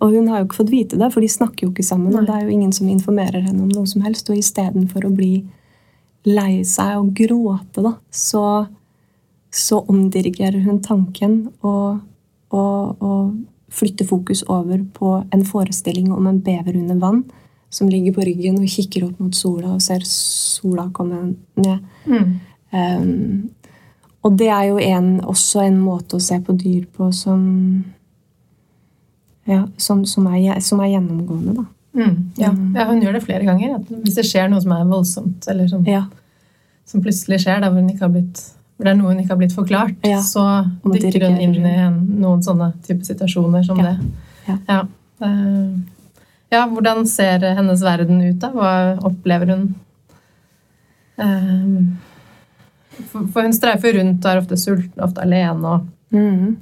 og 0.00 0.16
hun 0.16 0.30
har 0.32 0.40
jo 0.40 0.48
ikke 0.48 0.62
fått 0.62 0.72
vite 0.72 1.00
det, 1.00 1.10
for 1.12 1.20
de 1.20 1.28
snakker 1.28 1.66
jo 1.66 1.74
ikke 1.74 1.84
sammen. 1.84 2.16
og 2.16 2.24
det 2.24 2.38
er 2.38 2.46
jo 2.46 2.56
ingen 2.56 2.72
som 2.72 2.88
informerer 2.88 3.44
henne 3.44 3.66
om 3.66 3.72
noe 3.72 3.86
som 3.90 4.04
helst. 4.06 4.30
Og 4.32 4.40
istedenfor 4.40 5.04
å 5.04 5.12
bli 5.12 5.44
lei 6.26 6.64
seg 6.64 6.96
og 6.96 7.12
gråte, 7.16 7.84
da, 7.84 7.94
så 8.10 8.46
så 9.56 9.80
omdirigerer 9.88 10.60
hun 10.66 10.82
tanken 10.82 11.36
og, 11.64 12.02
og, 12.52 13.02
og 13.02 13.36
flytter 13.72 14.06
fokus 14.06 14.44
over 14.52 14.84
på 14.94 15.16
en 15.34 15.44
forestilling 15.44 16.12
om 16.14 16.26
en 16.26 16.40
bever 16.40 16.76
under 16.76 17.00
vann 17.02 17.24
som 17.70 17.88
ligger 17.90 18.14
på 18.14 18.24
ryggen 18.24 18.60
og 18.60 18.70
kikker 18.70 19.08
opp 19.08 19.18
mot 19.20 19.34
sola 19.34 19.74
og 19.74 19.82
ser 19.84 20.04
sola 20.08 20.86
komme 20.94 21.34
ned. 21.58 21.82
Mm. 22.06 22.32
Um, 22.70 23.50
og 24.26 24.38
det 24.38 24.48
er 24.50 24.68
jo 24.70 24.78
en, 24.82 25.10
også 25.26 25.64
en 25.66 25.78
måte 25.82 26.18
å 26.18 26.22
se 26.22 26.38
på 26.42 26.54
dyr 26.58 26.86
på 26.94 27.10
som 27.14 27.42
ja, 29.46 29.62
som, 29.78 30.02
som, 30.06 30.26
er, 30.34 30.58
som 30.60 30.80
er 30.82 30.96
gjennomgående, 30.96 31.54
da. 31.54 31.66
Mm. 31.96 32.14
Ja. 32.36 32.50
ja, 32.74 32.86
hun 32.90 33.00
gjør 33.00 33.14
det 33.16 33.22
flere 33.24 33.46
ganger. 33.46 33.76
At 33.78 33.90
hvis 34.02 34.16
det 34.18 34.26
skjer 34.26 34.50
noe 34.50 34.60
som 34.62 34.74
er 34.74 34.88
voldsomt, 34.90 35.46
eller 35.48 35.68
som, 35.70 35.84
Ja, 35.88 36.02
som 36.86 37.02
plutselig 37.04 37.38
skjer, 37.44 37.62
da 37.62 37.70
hvor, 37.70 37.80
hun 37.80 37.92
ikke 37.92 38.04
har 38.04 38.12
blitt, 38.16 38.42
det 38.84 38.88
er 38.92 38.94
noe 38.98 39.08
hun 39.14 39.20
ikke 39.22 39.32
har 39.32 39.38
blitt 39.40 39.54
forklart, 39.56 39.94
Ja. 40.04 40.18
så 40.20 40.42
dykker 40.84 41.24
hun 41.30 41.38
inn 41.40 41.54
i 41.66 41.74
en, 41.86 41.94
noen 42.20 42.42
sånne 42.44 42.72
type 42.86 43.04
situasjoner 43.04 43.64
som 43.64 43.78
Ja. 43.78 43.84
det. 43.84 43.98
Ja. 44.48 44.56
Ja. 44.68 44.82
Ja, 46.52 46.66
hvordan 46.68 47.06
ser 47.06 47.38
hennes 47.56 47.82
verden 47.82 48.20
ut, 48.22 48.38
da? 48.38 48.50
Hva 48.52 48.98
opplever 49.02 49.46
hun? 49.54 49.74
Eh, 51.18 51.82
for, 53.10 53.42
hun 53.42 53.52
streifer 53.56 53.96
rundt 53.98 54.24
og 54.24 54.30
er 54.30 54.40
ofte 54.42 54.56
sulten, 54.60 55.00
ofte 55.02 55.22
alene, 55.24 55.64
og, 55.64 55.86
mm. 56.12 56.56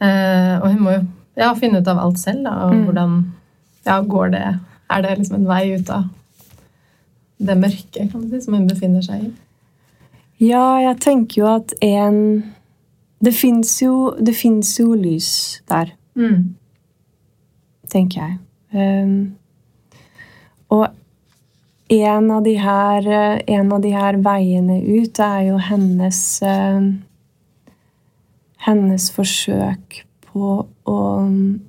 eh, 0.00 0.54
og 0.62 0.68
hun 0.70 0.80
må 0.86 0.94
jo 0.96 1.54
finne 1.58 1.80
ut 1.82 1.88
av 1.88 1.98
alt 1.98 2.18
selv, 2.22 2.44
da, 2.44 2.50
og 2.66 2.74
Mm. 2.74 2.84
hvordan 2.86 3.32
ja, 3.86 4.00
går 4.02 4.30
det 4.30 4.60
Er 4.90 5.02
det 5.02 5.18
liksom 5.18 5.34
en 5.36 5.46
vei 5.48 5.74
ut 5.74 5.88
av 5.90 6.04
det 7.40 7.56
mørket 7.56 8.10
kan 8.12 8.20
du 8.20 8.28
si, 8.30 8.40
som 8.44 8.54
hun 8.54 8.66
befinner 8.68 9.02
seg 9.02 9.22
i? 9.24 9.32
Ja, 10.42 10.80
jeg 10.82 10.98
tenker 11.04 11.42
jo 11.42 11.50
at 11.52 11.74
en 11.84 12.18
Det 13.22 13.34
fins 13.38 13.76
jo, 13.78 14.16
jo 14.18 14.94
lys 14.98 15.62
der, 15.68 15.92
Mm. 16.16 16.56
tenker 17.88 18.20
jeg. 18.20 18.38
Um, 18.74 19.36
og 20.68 20.88
en 21.88 22.30
av 22.30 22.42
de 22.42 22.56
her, 22.58 23.06
en 23.46 23.72
av 23.72 23.80
de 23.80 23.92
her 23.92 24.16
veiene 24.16 24.80
ut 24.82 25.20
er 25.20 25.40
jo 25.50 25.58
hennes 25.58 26.42
uh, 26.42 26.92
Hennes 28.66 29.10
forsøk 29.10 30.04
på 30.32 30.66
å 30.86 30.98
mm, 31.26 31.60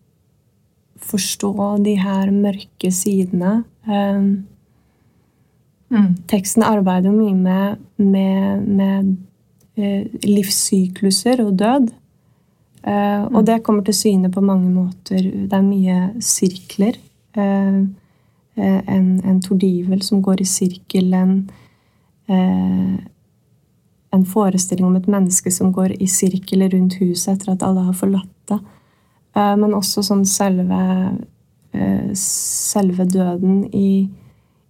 forstå 0.97 1.53
de 1.83 1.95
her 1.97 2.31
mørke 2.31 2.91
sidene. 2.93 3.63
Um, 3.87 4.47
Mm. 5.93 6.13
Teksten 6.29 6.65
arbeider 6.65 7.11
jo 7.11 7.17
mye 7.19 7.35
med, 7.37 7.81
med, 8.01 8.63
med 8.65 9.11
eh, 9.77 10.07
livssykluser 10.25 11.43
og 11.45 11.53
død. 11.59 11.91
Eh, 12.83 13.25
og 13.29 13.45
det 13.47 13.61
kommer 13.63 13.85
til 13.85 13.95
syne 13.95 14.31
på 14.33 14.41
mange 14.41 14.71
måter. 14.73 15.21
Det 15.21 15.53
er 15.53 15.67
mye 15.67 15.97
sirkler. 16.19 16.97
Eh, 17.37 17.77
eh, 18.57 18.79
en, 18.95 19.09
en 19.21 19.41
tordivel 19.41 20.01
som 20.01 20.23
går 20.25 20.41
i 20.41 20.49
sirkel. 20.49 21.13
En, 21.13 21.35
eh, 22.27 22.95
en 24.13 24.25
forestilling 24.25 24.89
om 24.89 24.97
et 24.97 25.07
menneske 25.07 25.53
som 25.53 25.71
går 25.73 25.93
i 26.01 26.09
sirkel 26.09 26.65
rundt 26.73 26.97
huset 27.01 27.35
etter 27.35 27.53
at 27.53 27.63
alle 27.65 27.85
har 27.85 27.97
forlatt 27.97 28.33
det. 28.49 28.59
Men 29.33 29.71
også 29.73 30.03
sånn 30.05 30.27
selve, 30.29 30.77
selve 32.13 33.07
døden 33.09 33.63
i 33.73 34.05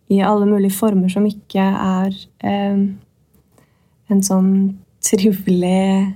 i 0.10 0.20
alle 0.22 0.46
mulige 0.46 0.74
former 0.76 1.10
som 1.10 1.26
ikke 1.26 1.64
er 1.64 2.14
eh, 2.44 2.82
en 4.10 4.22
sånn 4.24 4.50
trivelig 5.04 6.14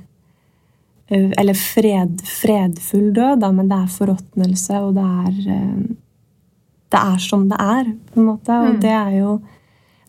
eh, 1.10 1.32
Eller 1.40 1.54
fred, 1.56 2.20
fredfull 2.28 3.14
død, 3.16 3.40
da, 3.40 3.52
men 3.52 3.70
det 3.72 3.78
er 3.78 3.94
forråtnelse, 3.96 4.82
og 4.84 4.96
det 4.98 5.06
er 5.06 5.56
eh, 5.56 5.86
Det 6.92 7.00
er 7.04 7.18
som 7.20 7.50
det 7.50 7.58
er, 7.60 7.94
på 8.14 8.20
en 8.22 8.26
måte. 8.30 8.50
Og 8.64 8.74
Mm. 8.76 8.80
det 8.82 8.92
er 8.96 9.12
jo 9.20 9.42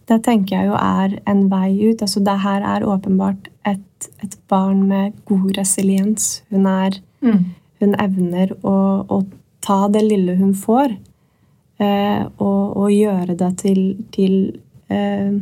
Det 0.08 0.22
tenker 0.24 0.56
jeg 0.56 0.66
jo 0.68 0.74
er 0.74 1.18
en 1.26 1.48
vei 1.50 1.90
ut. 1.90 2.00
altså 2.02 2.20
Det 2.24 2.38
her 2.40 2.62
er 2.62 2.86
åpenbart 2.86 3.48
et, 3.66 4.08
et 4.22 4.36
barn 4.48 4.86
med 4.88 5.12
god 5.26 5.56
resiliens. 5.58 6.42
Hun 6.50 6.66
er 6.66 6.90
Mm. 7.20 7.44
hun 7.80 7.94
evner 7.98 8.48
å, 8.62 9.04
å 9.08 9.26
ta 9.60 9.88
det 9.88 10.02
lille 10.02 10.36
hun 10.36 10.54
får, 10.54 10.96
og, 11.78 12.62
og 12.76 12.90
gjøre 12.90 13.36
det 13.38 13.52
til, 13.60 13.82
til 14.14 14.34
eh, 14.90 15.36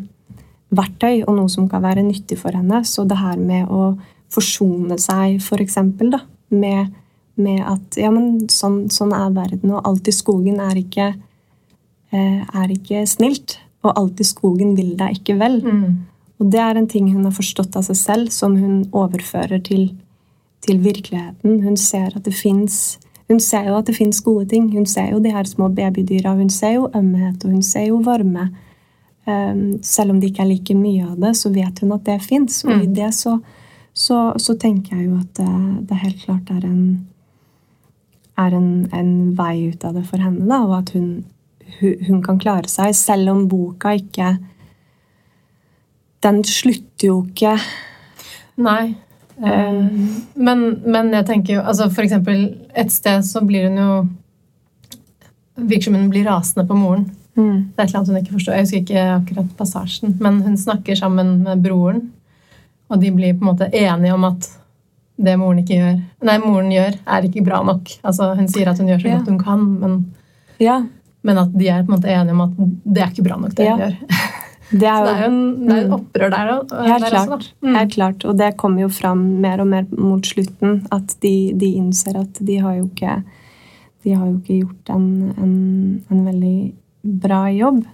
verktøy 0.76 1.24
og 1.24 1.36
noe 1.38 1.52
som 1.52 1.68
kan 1.70 1.84
være 1.84 2.04
nyttig 2.06 2.38
for 2.40 2.56
henne. 2.56 2.82
Så 2.84 3.06
det 3.08 3.18
her 3.20 3.38
med 3.40 3.70
å 3.72 3.94
forsone 4.32 4.98
seg, 5.00 5.38
for 5.44 5.62
eksempel, 5.62 6.10
da, 6.14 6.22
med, 6.54 6.92
med 7.40 7.62
at 7.64 7.98
ja, 8.00 8.10
men 8.12 8.46
sånn, 8.52 8.86
sånn 8.92 9.14
er 9.16 9.30
verden, 9.36 9.76
og 9.76 9.86
alt 9.88 10.10
i 10.10 10.14
skogen 10.14 10.60
er 10.62 10.80
ikke, 10.80 11.12
eh, 12.12 12.42
er 12.42 12.74
ikke 12.74 13.06
snilt. 13.08 13.58
Og 13.86 13.94
alt 13.94 14.20
i 14.20 14.26
skogen 14.26 14.74
vil 14.74 14.96
deg 14.98 15.20
ikke 15.20 15.36
vel. 15.38 15.60
Mm. 15.62 15.90
Og 16.42 16.50
det 16.52 16.60
er 16.60 16.78
en 16.78 16.88
ting 16.90 17.08
hun 17.12 17.24
har 17.24 17.34
forstått 17.36 17.78
av 17.78 17.86
seg 17.86 17.98
selv, 18.00 18.32
som 18.34 18.56
hun 18.58 18.84
overfører 18.90 19.62
til, 19.64 19.92
til 20.66 20.82
virkeligheten. 20.82 21.62
Hun 21.62 21.78
ser 21.80 22.10
at 22.16 22.26
det 22.26 22.34
fins 22.36 22.98
Hun 23.28 23.40
ser 23.42 23.66
jo 23.66 23.76
at 23.78 23.88
det 23.88 23.96
fins 23.96 24.20
gode 24.22 24.46
ting. 24.52 24.68
Hun 24.72 24.86
ser 24.86 25.10
jo 25.10 25.18
de 25.18 25.32
her 25.34 25.44
små 25.44 25.68
babydyra. 25.68 26.36
Hun 26.38 26.50
ser 26.50 26.76
jo 26.76 26.90
ømhet, 26.94 27.44
og 27.44 27.50
hun 27.50 27.62
ser 27.62 27.88
jo 27.88 28.00
varme. 28.06 28.50
Um, 29.26 29.82
selv 29.82 30.10
om 30.14 30.20
det 30.20 30.30
ikke 30.30 30.44
er 30.44 30.52
like 30.52 30.74
mye 30.78 31.08
av 31.08 31.16
det, 31.18 31.32
så 31.36 31.50
vet 31.50 31.80
hun 31.82 31.92
at 31.96 32.04
det 32.06 32.20
fins. 32.22 32.64
Og 32.64 32.70
i 32.70 32.86
Mm. 32.86 32.94
det 32.94 33.14
så, 33.14 33.38
så, 33.94 34.32
så 34.38 34.54
tenker 34.54 34.96
jeg 34.96 35.06
jo 35.08 35.18
at 35.18 35.34
det, 35.34 35.88
det 35.88 35.96
helt 35.96 36.22
klart 36.24 36.50
er 36.50 36.64
en 36.64 37.06
er 38.36 38.56
en, 38.56 38.68
en 38.92 39.12
vei 39.36 39.70
ut 39.72 39.84
av 39.86 39.96
det 39.96 40.04
for 40.08 40.22
henne, 40.22 40.44
da, 40.48 40.60
og 40.66 40.76
at 40.80 40.92
hun, 40.96 41.24
hun, 41.78 41.96
hun 42.08 42.22
kan 42.24 42.40
klare 42.42 42.68
seg, 42.70 42.94
selv 42.96 43.32
om 43.32 43.46
boka 43.50 43.96
ikke 43.96 44.36
Den 46.24 46.42
slutter 46.44 47.10
jo 47.10 47.16
ikke 47.26 47.56
Nei. 48.56 48.96
Eh, 49.36 49.80
men, 50.34 50.62
men 50.86 51.10
jeg 51.12 51.26
tenker 51.28 51.54
jo 51.58 51.60
altså 51.68 51.90
For 51.92 52.02
eksempel, 52.06 52.38
et 52.74 52.88
sted 52.94 53.20
så 53.26 53.42
blir 53.44 53.66
hun 53.68 53.76
jo 53.82 53.90
Virker 55.56 55.84
som 55.90 55.94
hun 55.98 56.08
blir 56.12 56.24
rasende 56.28 56.64
på 56.68 56.76
moren. 56.76 57.06
mm, 57.36 57.72
Det 57.76 57.80
er 57.80 57.84
et 57.84 57.88
eller 57.88 57.98
annet 57.98 58.08
hun 58.12 58.16
ikke 58.20 58.32
forstår. 58.36 58.52
Jeg 58.56 58.64
husker 58.66 58.82
ikke 58.82 59.04
akkurat 59.14 59.52
passasjen, 59.56 60.16
men 60.20 60.42
hun 60.44 60.56
snakker 60.60 60.96
sammen 60.96 61.30
med 61.44 61.62
broren, 61.64 62.02
og 62.90 63.00
de 63.00 63.10
blir 63.10 63.32
på 63.38 63.44
en 63.44 63.50
måte 63.54 63.68
enige 63.72 64.12
om 64.14 64.24
at 64.28 64.48
det 65.16 65.38
moren 65.40 65.62
ikke 65.62 65.78
gjør 65.78 65.94
Nei, 66.28 66.36
moren 66.44 66.68
gjør, 66.74 66.98
er 67.08 67.24
ikke 67.24 67.44
bra 67.46 67.62
nok. 67.64 67.88
Altså, 68.04 68.34
hun 68.36 68.48
sier 68.52 68.68
at 68.68 68.78
hun 68.78 68.88
gjør 68.92 69.00
så 69.00 69.08
Ja. 69.08 69.16
godt 69.18 69.28
hun 69.32 69.38
kan, 69.38 69.64
men, 69.80 69.96
Ja, 70.60 70.82
men 71.24 71.38
at 71.38 71.52
de 71.56 71.68
er 71.68 71.82
på 71.82 71.92
en 71.92 71.96
måte 72.00 72.12
enige 72.12 72.32
om 72.36 72.40
at 72.40 72.50
det 72.84 73.02
er 73.02 73.10
ikke 73.10 73.24
bra 73.24 73.36
nok, 73.40 73.54
det 73.56 73.64
Ja. 73.64 73.76
hun 73.76 73.80
gjør. 73.80 73.96
det 74.70 74.88
er 74.90 75.04
det 75.06 75.12
er 75.12 75.20
jo 75.20 75.22
jo 75.22 75.26
en, 75.30 75.66
det 75.66 75.76
er 75.76 75.80
en, 75.82 75.86
Mm. 75.86 75.92
opprør 75.96 76.30
der, 76.30 76.48
og- 76.56 76.70
helt 76.86 77.02
der 77.04 77.10
klart. 77.10 77.28
også. 77.36 77.52
Mm. 77.62 77.74
Helt 77.76 77.92
klart. 77.92 78.24
Og 78.24 78.36
det 78.38 78.56
kommer 78.56 78.80
jo 78.82 78.88
fram 78.88 79.18
mer 79.40 79.60
og 79.60 79.66
mer 79.66 79.84
mot 79.96 80.22
slutten, 80.26 80.86
at 80.92 81.16
de, 81.22 81.52
de 81.54 81.66
innser 81.76 82.16
at 82.20 82.32
de 82.44 82.56
har 82.58 82.74
jo 82.76 82.84
ikke 82.90 83.22
De 84.04 84.12
har 84.14 84.26
jo 84.26 84.32
ikke 84.38 84.60
gjort 84.62 84.90
en, 84.94 85.34
en, 85.42 86.02
en 86.10 86.24
veldig 86.24 86.72
bra 87.20 87.46
jobb. 87.50 87.84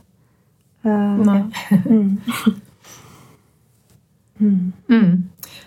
Uh, 0.84 1.24
Nei. 1.24 1.42
ja. 1.70 1.76
Mm. 1.86 2.18
Mm. 4.40 4.72
Mm. 4.90 5.22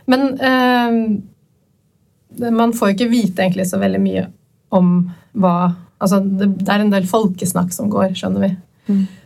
Men 0.05 0.21
uh, 0.41 0.91
man 2.51 2.73
får 2.73 2.87
jo 2.89 2.93
ikke 2.97 3.09
vite 3.11 3.41
egentlig 3.45 3.65
så 3.69 3.77
veldig 3.79 4.01
mye 4.03 4.25
om 4.75 5.09
hva 5.35 5.73
Altså, 6.03 6.17
det, 6.19 6.49
det 6.59 6.67
er 6.69 6.79
en 6.83 6.89
del 6.91 7.05
folkesnakk 7.07 7.71
som 7.71 7.87
går, 7.89 8.09
skjønner 8.19 8.41
vi. 8.43 8.49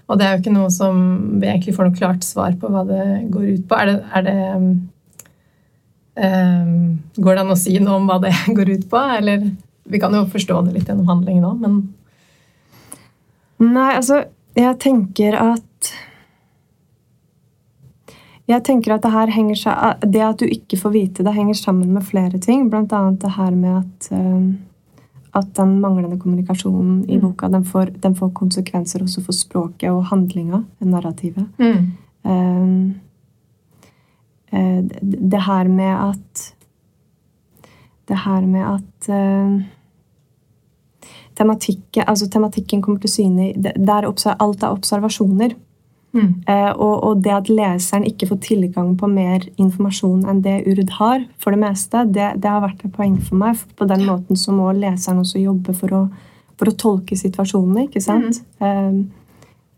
Og 0.10 0.18
det 0.18 0.26
er 0.26 0.34
jo 0.34 0.42
ikke 0.42 0.56
noe 0.56 0.72
som 0.74 1.02
vi 1.38 1.50
egentlig 1.50 1.76
får 1.78 1.90
noe 1.90 1.98
klart 1.98 2.26
svar 2.26 2.56
på 2.58 2.72
hva 2.74 2.82
det 2.88 3.04
går 3.30 3.46
ut 3.54 3.68
på. 3.70 3.78
Er 3.78 3.92
det, 3.92 3.98
er 4.18 4.26
det 4.26 4.38
um, 4.58 4.70
Går 7.16 7.38
det 7.38 7.44
an 7.46 7.54
å 7.54 7.60
si 7.60 7.76
noe 7.80 8.00
om 8.02 8.10
hva 8.10 8.18
det 8.24 8.34
går 8.58 8.74
ut 8.74 8.90
på? 8.90 9.04
Eller 9.20 9.46
Vi 9.90 10.02
kan 10.02 10.14
jo 10.18 10.26
forstå 10.30 10.64
det 10.66 10.76
litt 10.76 10.90
gjennom 10.90 11.10
handlingen 11.10 11.48
òg, 11.48 11.64
men 11.64 11.80
Nei, 13.60 13.92
altså, 13.98 14.22
jeg 14.56 14.78
tenker 14.80 15.36
at 15.36 15.90
Jeg 18.50 18.64
tenker 18.66 18.96
at 18.96 19.04
det 19.04 19.12
her 19.14 19.30
henger 19.36 19.60
Det 20.10 20.22
at 20.26 20.42
du 20.42 20.48
ikke 20.48 20.80
får 20.80 20.96
vite 20.96 21.26
det, 21.26 21.36
henger 21.36 21.58
sammen 21.60 21.92
med 21.94 22.08
flere 22.08 22.40
ting. 22.42 22.70
Blant 22.72 22.96
annet 22.98 23.22
det 23.22 23.36
her 23.36 23.52
med 23.54 23.84
at, 23.84 24.08
eh, 24.16 24.48
at 25.40 25.52
den 25.58 25.80
manglende 25.82 26.20
kommunikasjonen 26.20 27.04
i 27.10 27.18
Mm. 27.18 27.22
boka 27.22 27.48
den 27.48 27.66
får, 27.66 27.92
den 28.04 28.16
får 28.16 28.30
konsekvenser 28.30 29.04
også 29.04 29.24
for 29.26 29.32
språket 29.34 29.90
og 29.90 30.06
handlinga, 30.06 30.64
narrativet. 30.80 31.46
Eh, 31.60 31.84
uh, 34.54 34.84
det 35.02 35.32
det 35.32 35.42
her 35.44 35.68
med 35.68 36.10
at 36.10 36.56
Det 38.10 38.18
her 38.18 38.42
med 38.42 38.62
at 38.62 39.10
uh, 39.10 39.62
tematikken, 41.38 42.04
altså 42.08 42.30
tematikken 42.30 42.82
kommer 42.82 43.00
til 43.00 43.10
syne 43.10 43.50
i 43.50 43.54
Alt 44.40 44.64
er 44.64 44.72
observasjoner. 44.72 45.54
Mm. 46.16 46.42
Eh, 46.50 46.72
og, 46.72 46.96
og 47.06 47.20
det 47.22 47.34
at 47.36 47.52
leseren 47.54 48.08
ikke 48.08 48.32
får 48.32 48.40
tilgang 48.48 48.96
på 48.98 49.08
mer 49.12 49.44
informasjon 49.62 50.24
enn 50.30 50.42
det 50.46 50.64
Urd 50.72 50.96
har, 50.98 51.22
for 51.38 51.54
det 51.54 51.62
meste, 51.62 52.02
det, 52.10 52.32
det 52.42 52.50
har 52.50 52.64
vært 52.64 52.82
et 52.86 52.96
poeng 52.96 53.20
for 53.22 53.38
meg. 53.42 53.60
For 53.60 53.84
på 53.84 53.90
den 53.92 54.08
måten 54.08 54.40
så 54.40 54.56
må 54.56 54.72
leseren 54.74 55.22
også 55.22 55.44
jobbe 55.44 55.76
for 55.78 55.96
å, 55.96 56.02
for 56.58 56.72
å 56.72 56.78
tolke 56.82 57.18
situasjonene, 57.20 57.88
ikke 57.88 58.04
sant? 58.04 58.42
Eh, 58.64 59.00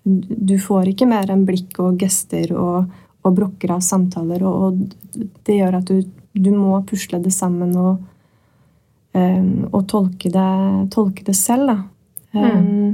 du 0.04 0.56
får 0.60 0.94
ikke 0.94 1.10
mer 1.10 1.30
enn 1.30 1.46
blikk 1.46 1.78
og 1.84 2.00
gester 2.02 2.56
og, 2.58 2.90
og 3.22 3.36
brokker 3.38 3.76
av 3.76 3.84
samtaler, 3.86 4.42
og, 4.48 4.64
og 4.72 5.28
det 5.46 5.60
gjør 5.60 5.78
at 5.82 5.92
du, 5.92 6.02
du 6.34 6.50
må 6.56 6.80
pusle 6.88 7.20
det 7.22 7.34
sammen 7.36 7.76
og, 7.78 8.00
um, 9.14 9.68
og 9.70 9.84
tolke, 9.92 10.32
det, 10.34 10.50
tolke 10.96 11.28
det 11.28 11.38
selv, 11.38 11.70
da. 11.70 11.78
Eh, 12.40 12.94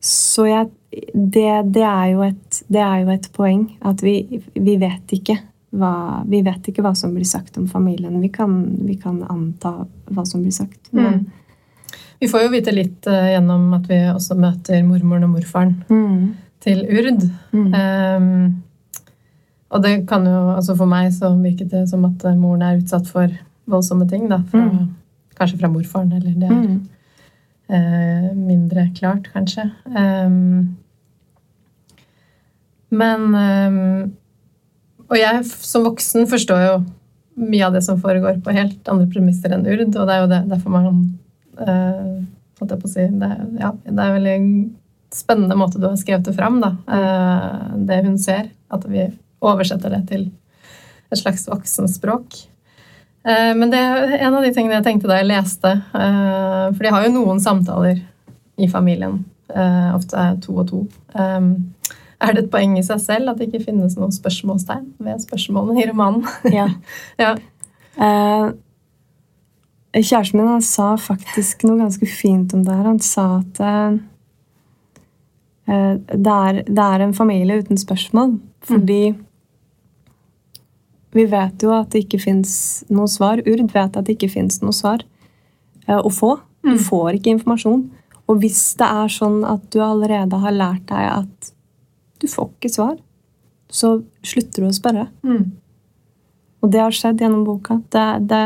så 0.00 0.48
jeg, 0.48 0.70
det, 1.14 1.50
det, 1.70 1.84
er 1.86 2.06
jo 2.12 2.22
et, 2.26 2.62
det 2.68 2.82
er 2.82 3.02
jo 3.04 3.12
et 3.14 3.28
poeng 3.36 3.64
at 3.86 4.02
vi, 4.02 4.42
vi, 4.54 4.76
vet 4.80 5.14
ikke 5.14 5.36
hva, 5.70 6.22
vi 6.26 6.40
vet 6.42 6.70
ikke 6.70 6.82
hva 6.82 6.94
som 6.98 7.12
blir 7.14 7.28
sagt 7.28 7.58
om 7.60 7.68
familien. 7.70 8.16
Vi 8.20 8.30
kan, 8.34 8.56
vi 8.86 8.96
kan 8.98 9.20
anta 9.30 9.76
hva 10.10 10.24
som 10.26 10.42
blir 10.42 10.54
sagt. 10.54 10.80
Men, 10.96 11.28
Vi 12.20 12.28
får 12.28 12.42
jo 12.42 12.48
vite 12.52 12.74
litt 12.74 13.06
uh, 13.08 13.30
gjennom 13.32 13.70
at 13.78 13.86
vi 13.88 14.00
også 14.10 14.34
møter 14.36 14.82
mormoren 14.84 15.28
og 15.28 15.36
morfaren 15.38 15.76
mm, 15.88 16.26
til 16.66 16.82
Urd. 16.88 17.30
mm, 17.52 17.70
Um, 17.70 18.58
og 19.70 19.82
det 19.84 19.92
kan 20.10 20.26
jo, 20.26 20.38
altså 20.56 20.74
for 20.74 20.90
meg 20.90 21.12
så 21.14 21.30
virket 21.38 21.70
det 21.70 21.84
som 21.90 22.04
at 22.08 22.24
eh, 22.26 22.38
moren 22.38 22.64
er 22.66 22.80
utsatt 22.80 23.06
for 23.06 23.30
voldsomme 23.70 24.08
ting. 24.10 24.28
Da, 24.30 24.42
fra, 24.50 24.66
Mm. 24.66 24.88
Kanskje 25.38 25.58
fra 25.60 25.70
morfaren, 25.72 26.12
eller 26.12 26.34
det 26.36 26.48
er 26.50 26.52
mm, 26.52 26.80
eh, 27.72 28.32
mindre 28.36 28.90
klart, 28.94 29.30
kanskje. 29.32 29.70
Ehm, 29.96 30.76
men 33.00 33.36
ehm, 33.40 34.10
Og 35.10 35.16
jeg 35.18 35.44
som 35.48 35.82
voksen 35.88 36.28
forstår 36.30 36.60
jo 36.66 36.74
mye 37.40 37.64
av 37.66 37.74
det 37.74 37.80
som 37.82 37.98
foregår 37.98 38.36
på 38.44 38.52
helt 38.54 38.88
andre 38.92 39.08
premisser 39.10 39.50
enn 39.54 39.64
Urd, 39.66 39.88
og 39.96 40.04
det 40.06 40.14
er 40.14 40.20
jo 40.20 40.28
det, 40.30 40.38
derfor 40.50 40.70
man 40.74 40.86
uh, 41.58 42.20
holdt 42.60 42.74
jeg 42.74 42.82
på 42.82 42.86
å 42.86 42.92
si, 42.92 43.06
det, 43.22 43.30
ja, 43.58 43.70
det 43.86 44.04
er 44.04 44.12
veldig 44.18 44.34
spennende 45.14 45.56
måte 45.58 45.80
du 45.80 45.88
har 45.88 45.96
skrevet 45.98 46.28
det 46.28 46.34
fram, 46.36 46.60
da. 46.62 46.70
Uh, 46.86 47.78
det 47.88 48.02
hun 48.04 48.18
ser. 48.22 48.52
At 48.70 48.84
vi 48.86 49.08
oversetter 49.40 49.90
det 49.96 50.02
til 50.12 50.28
et 51.10 51.18
slags 51.18 51.48
voksenspråk. 51.50 52.38
Uh, 53.26 53.50
men 53.58 53.72
det 53.72 53.80
er 53.80 54.14
en 54.20 54.36
av 54.36 54.44
de 54.46 54.52
tingene 54.54 54.76
jeg 54.78 54.86
tenkte 54.90 55.10
da 55.10 55.18
jeg 55.18 55.30
leste. 55.32 55.74
eh, 55.96 56.68
For 56.70 56.86
de 56.86 56.94
har 56.94 57.08
jo 57.08 57.16
noen 57.16 57.42
samtaler 57.42 58.04
i 58.60 58.68
familien. 58.70 59.24
eh, 59.50 59.90
Ofte 59.96 60.14
er 60.20 60.38
to 60.44 60.60
og 60.60 60.68
to. 60.70 60.84
Eh, 61.18 61.40
Er 62.20 62.34
det 62.36 62.44
et 62.44 62.50
poeng 62.52 62.74
i 62.78 62.82
seg 62.84 63.00
selv 63.00 63.30
at 63.32 63.38
det 63.40 63.48
ikke 63.48 63.64
finnes 63.64 63.94
noen 63.96 64.12
spørsmålstegn 64.12 64.90
ved 65.00 65.22
spørsmålene 65.24 65.80
i 65.82 65.86
romanen? 65.88 66.26
ja. 66.58 66.66
Ja. 67.18 67.30
Eh, 67.96 68.50
kjæresten 69.96 70.38
min 70.40 70.50
han 70.52 70.62
sa 70.62 70.92
faktisk 71.00 71.64
noe 71.66 71.80
ganske 71.80 72.06
fint 72.06 72.52
om 72.54 72.62
det 72.66 72.74
her. 72.76 72.84
Han 72.90 73.00
sa 73.02 73.24
at 73.40 73.60
eh, 73.64 73.96
eh, 75.72 75.94
det, 76.12 76.34
er, 76.36 76.60
det 76.68 76.84
er 76.86 77.06
en 77.06 77.16
familie 77.16 77.56
uten 77.64 77.80
spørsmål. 77.80 78.36
Fordi 78.68 79.00
vi 81.16 81.24
vet 81.26 81.62
jo 81.64 81.72
at 81.74 81.88
det 81.90 82.04
ikke 82.04 82.20
fins 82.22 82.52
noe 82.92 83.08
svar. 83.10 83.40
Urd 83.42 83.64
vet 83.72 83.96
at 83.98 84.04
det 84.06 84.14
ikke 84.18 84.30
fins 84.36 84.60
noe 84.62 84.76
svar 84.76 85.02
eh, 85.88 85.96
å 85.98 86.10
få. 86.12 86.36
Du 86.60 86.74
Mm. 86.74 86.78
får 86.84 87.14
ikke 87.16 87.32
informasjon. 87.32 87.86
Og 88.28 88.42
hvis 88.42 88.74
det 88.76 88.84
er 88.86 89.08
sånn 89.08 89.40
at 89.48 89.62
du 89.72 89.78
allerede 89.80 90.36
har 90.42 90.52
lært 90.52 90.84
deg 90.90 91.06
at 91.08 91.52
du 92.20 92.28
får 92.28 92.50
ikke 92.54 92.72
svar, 92.72 92.96
så 93.70 93.94
slutter 94.26 94.64
du 94.64 94.68
å 94.70 94.74
spørre. 94.76 95.06
Mm. 95.26 95.44
Og 96.60 96.72
det 96.74 96.82
har 96.82 96.94
skjedd 96.94 97.22
gjennom 97.22 97.44
boka. 97.46 97.78
Det, 97.92 98.06
det, 98.28 98.40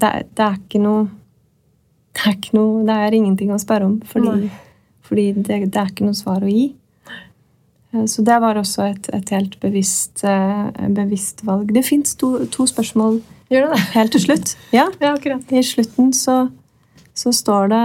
det, 0.00 0.10
det 0.34 0.46
er 0.46 0.56
ikke 0.58 0.80
noe 0.82 1.04
Det 2.16 2.24
er 2.24 2.32
ikke 2.38 2.56
noe, 2.56 2.80
det 2.88 2.94
er 2.96 3.14
ingenting 3.18 3.50
å 3.52 3.58
spørre 3.60 3.84
om, 3.90 3.98
fordi, 4.08 4.48
fordi 5.04 5.26
det, 5.36 5.58
det 5.68 5.80
er 5.82 5.90
ikke 5.92 6.06
noe 6.08 6.16
svar 6.16 6.40
å 6.42 6.48
gi. 6.48 6.70
Eh, 7.92 8.06
Så 8.08 8.24
det 8.24 8.38
var 8.40 8.56
også 8.56 8.86
et, 8.88 9.10
et 9.14 9.32
helt 9.36 9.58
bevisst, 9.60 10.24
eh, 10.24 10.70
bevisst 10.96 11.44
valg. 11.44 11.74
Det 11.76 11.84
fins 11.84 12.16
to, 12.16 12.38
to 12.50 12.64
spørsmål 12.66 13.20
helt 13.92 14.16
til 14.16 14.24
slutt. 14.24 14.56
Ja, 14.72 14.88
Ja, 15.04 15.12
akkurat. 15.12 15.44
I 15.52 15.60
slutten 15.62 16.12
så, 16.16 16.48
så 17.14 17.30
står 17.36 17.68
det 17.70 17.84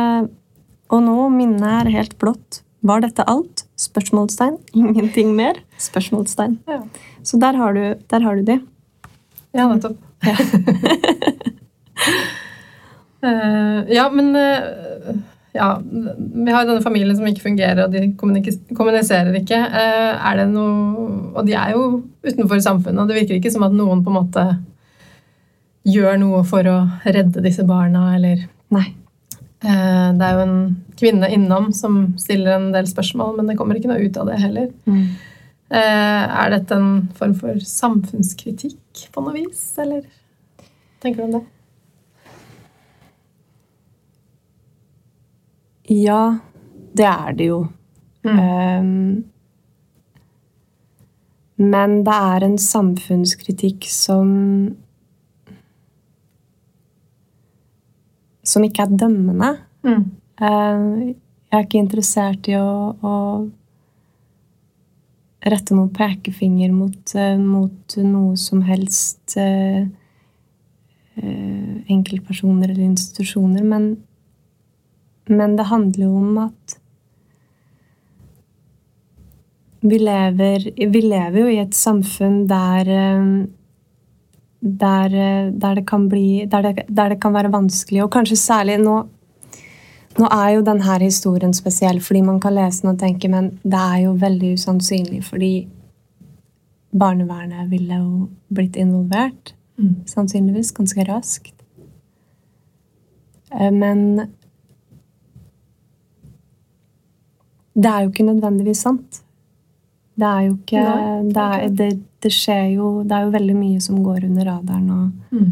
Og 0.91 1.03
nå, 1.05 1.17
minnet 1.35 1.67
er 1.83 1.91
helt 1.93 2.17
blått. 2.19 2.63
Var 2.81 3.03
dette 3.03 3.27
alt? 3.29 3.60
Spørsmålstegn. 3.81 4.59
Ingenting 4.77 5.33
mer? 5.35 5.57
Spørsmålstegn. 5.81 6.59
Ja, 6.69 6.81
Så 7.23 7.39
der 7.41 7.57
har 7.57 7.73
du, 7.73 7.95
der 8.09 8.19
har 8.21 8.35
du 8.35 8.43
de. 8.45 8.59
ja 9.53 9.67
nettopp. 9.67 9.97
Ja. 10.23 10.35
uh, 13.25 13.79
ja, 13.97 14.09
men 14.13 14.35
uh, 14.35 15.15
ja, 15.51 15.81
vi 16.45 16.51
har 16.51 16.65
denne 16.65 16.81
familien 16.81 17.17
som 17.17 17.27
ikke 17.27 17.47
fungerer, 17.49 17.83
og 17.85 17.91
de 17.91 18.13
kommuniserer 18.75 19.33
ikke. 19.41 19.57
Uh, 19.57 20.13
er 20.29 20.37
det 20.43 20.47
noe 20.53 21.33
Og 21.33 21.47
de 21.47 21.57
er 21.57 21.73
jo 21.73 22.03
utenfor 22.23 22.59
samfunnet, 22.61 23.01
og 23.01 23.09
det 23.09 23.17
virker 23.21 23.39
ikke 23.39 23.51
som 23.51 23.65
at 23.65 23.75
noen 23.75 24.03
på 24.05 24.13
en 24.13 24.19
måte 24.21 24.47
gjør 25.87 26.19
noe 26.21 26.43
for 26.45 26.67
å 26.69 26.79
redde 27.05 27.41
disse 27.41 27.65
barna, 27.65 28.11
eller 28.15 28.45
Nei. 28.71 29.00
Eh, 29.63 30.07
Det 30.17 30.27
er 30.27 30.37
jo 30.37 30.45
en 30.45 30.61
kvinne 30.99 31.29
innom 31.33 31.71
som 31.73 32.15
stiller 32.21 32.57
en 32.57 32.71
del 32.75 32.89
spørsmål, 32.89 33.37
men 33.37 33.51
det 33.51 33.57
kommer 33.59 33.79
ikke 33.79 33.91
noe 33.91 34.03
ut 34.03 34.17
av 34.21 34.29
det 34.29 34.39
heller. 34.41 34.69
Mm. 34.85 35.05
Eh, 35.71 36.23
er 36.43 36.51
dette 36.51 36.75
en 36.75 37.07
form 37.15 37.33
for 37.39 37.61
samfunnskritikk 37.63 39.07
på 39.13 39.23
noe 39.23 39.37
vis, 39.37 39.63
eller 39.79 40.03
tenker 40.99 41.21
du 41.21 41.27
om 41.29 41.35
det? 41.39 41.45
Ja, 45.91 46.37
det 46.93 47.07
er 47.07 47.33
det 47.35 47.47
jo. 47.49 47.61
Mm. 48.23 48.39
Ehm, 48.39 49.23
men 51.61 51.97
det 52.05 52.13
er 52.13 52.45
en 52.45 52.57
samfunnskritikk 52.61 53.85
som 53.89 54.29
Som 58.43 58.65
ikke 58.65 58.85
er 58.85 58.97
dømmende. 58.97 59.51
Mm. 59.85 60.05
Eh, 60.41 60.85
jeg 61.51 61.59
er 61.59 61.65
ikke 61.65 61.81
interessert 61.81 62.47
i 62.47 62.55
å, 62.57 62.95
å 62.95 63.15
rette 65.41 65.75
noen 65.75 65.89
pekefinger 65.93 66.71
mot, 66.73 67.15
eh, 67.15 67.37
mot 67.37 67.97
noe 68.05 68.37
som 68.39 68.61
helst 68.65 69.35
eh, 69.41 69.81
eh, 71.17 71.73
enkeltpersoner 71.91 72.69
eller 72.69 72.85
institusjoner, 72.85 73.65
men, 73.65 73.89
men 75.29 75.57
det 75.57 75.69
handler 75.71 76.05
jo 76.05 76.13
om 76.21 76.37
at 76.45 76.77
vi 79.81 79.97
lever, 79.97 80.69
vi 80.77 81.01
lever 81.01 81.39
jo 81.41 81.49
i 81.49 81.61
et 81.63 81.73
samfunn 81.73 82.43
der 82.49 82.91
eh, 82.95 83.31
der, 84.61 85.05
eh, 85.05 85.51
der, 85.51 85.75
det 85.75 85.87
kan 85.87 86.07
bli 86.09 86.45
der 86.45 86.61
det, 86.61 86.85
der 86.87 87.09
det, 87.09 87.21
kan 87.21 87.33
være 87.33 87.51
vanskelig, 87.51 88.03
og 88.03 88.11
kanskje 88.11 88.37
særlig 88.37 88.77
nå 88.79 89.03
Nå 90.19 90.27
er 90.27 90.49
jo 90.49 90.61
denne 90.61 90.97
historien 90.99 91.53
spesiell, 91.53 92.01
fordi 92.01 92.21
man 92.21 92.39
kan 92.39 92.53
lese 92.53 92.81
den 92.81 92.89
og 92.89 92.99
tenke 92.99 93.29
men 93.31 93.45
det 93.63 93.79
er 93.79 93.97
jo 94.03 94.11
veldig 94.19 94.53
usannsynlig, 94.53 95.23
fordi 95.23 95.69
barnevernet 96.91 97.69
ville 97.71 97.95
jo 97.95 98.27
blitt 98.53 98.75
involvert. 98.75 99.55
Mm. 99.77 99.95
Sannsynligvis 100.05 100.73
ganske 100.75 101.05
raskt. 101.07 101.55
Eh, 103.55 103.71
men 103.71 104.27
det 107.73 107.85
er 107.85 108.01
jo 108.01 108.09
ikke 108.11 108.27
nødvendigvis 108.27 108.83
sant. 108.83 109.23
Det 110.21 110.29
er 110.29 110.41
jo 110.45 110.53
ikke 110.53 110.81
det, 111.33 111.43
er, 111.43 111.67
det, 111.73 111.89
det, 112.21 112.31
skjer 112.35 112.65
jo 112.75 112.89
Det 113.01 113.17
er 113.17 113.25
jo 113.25 113.33
veldig 113.33 113.57
mye 113.57 113.81
som 113.81 114.01
går 114.05 114.27
under 114.27 114.49
radaren 114.51 114.89
og, 114.93 115.05
mm. 115.33 115.51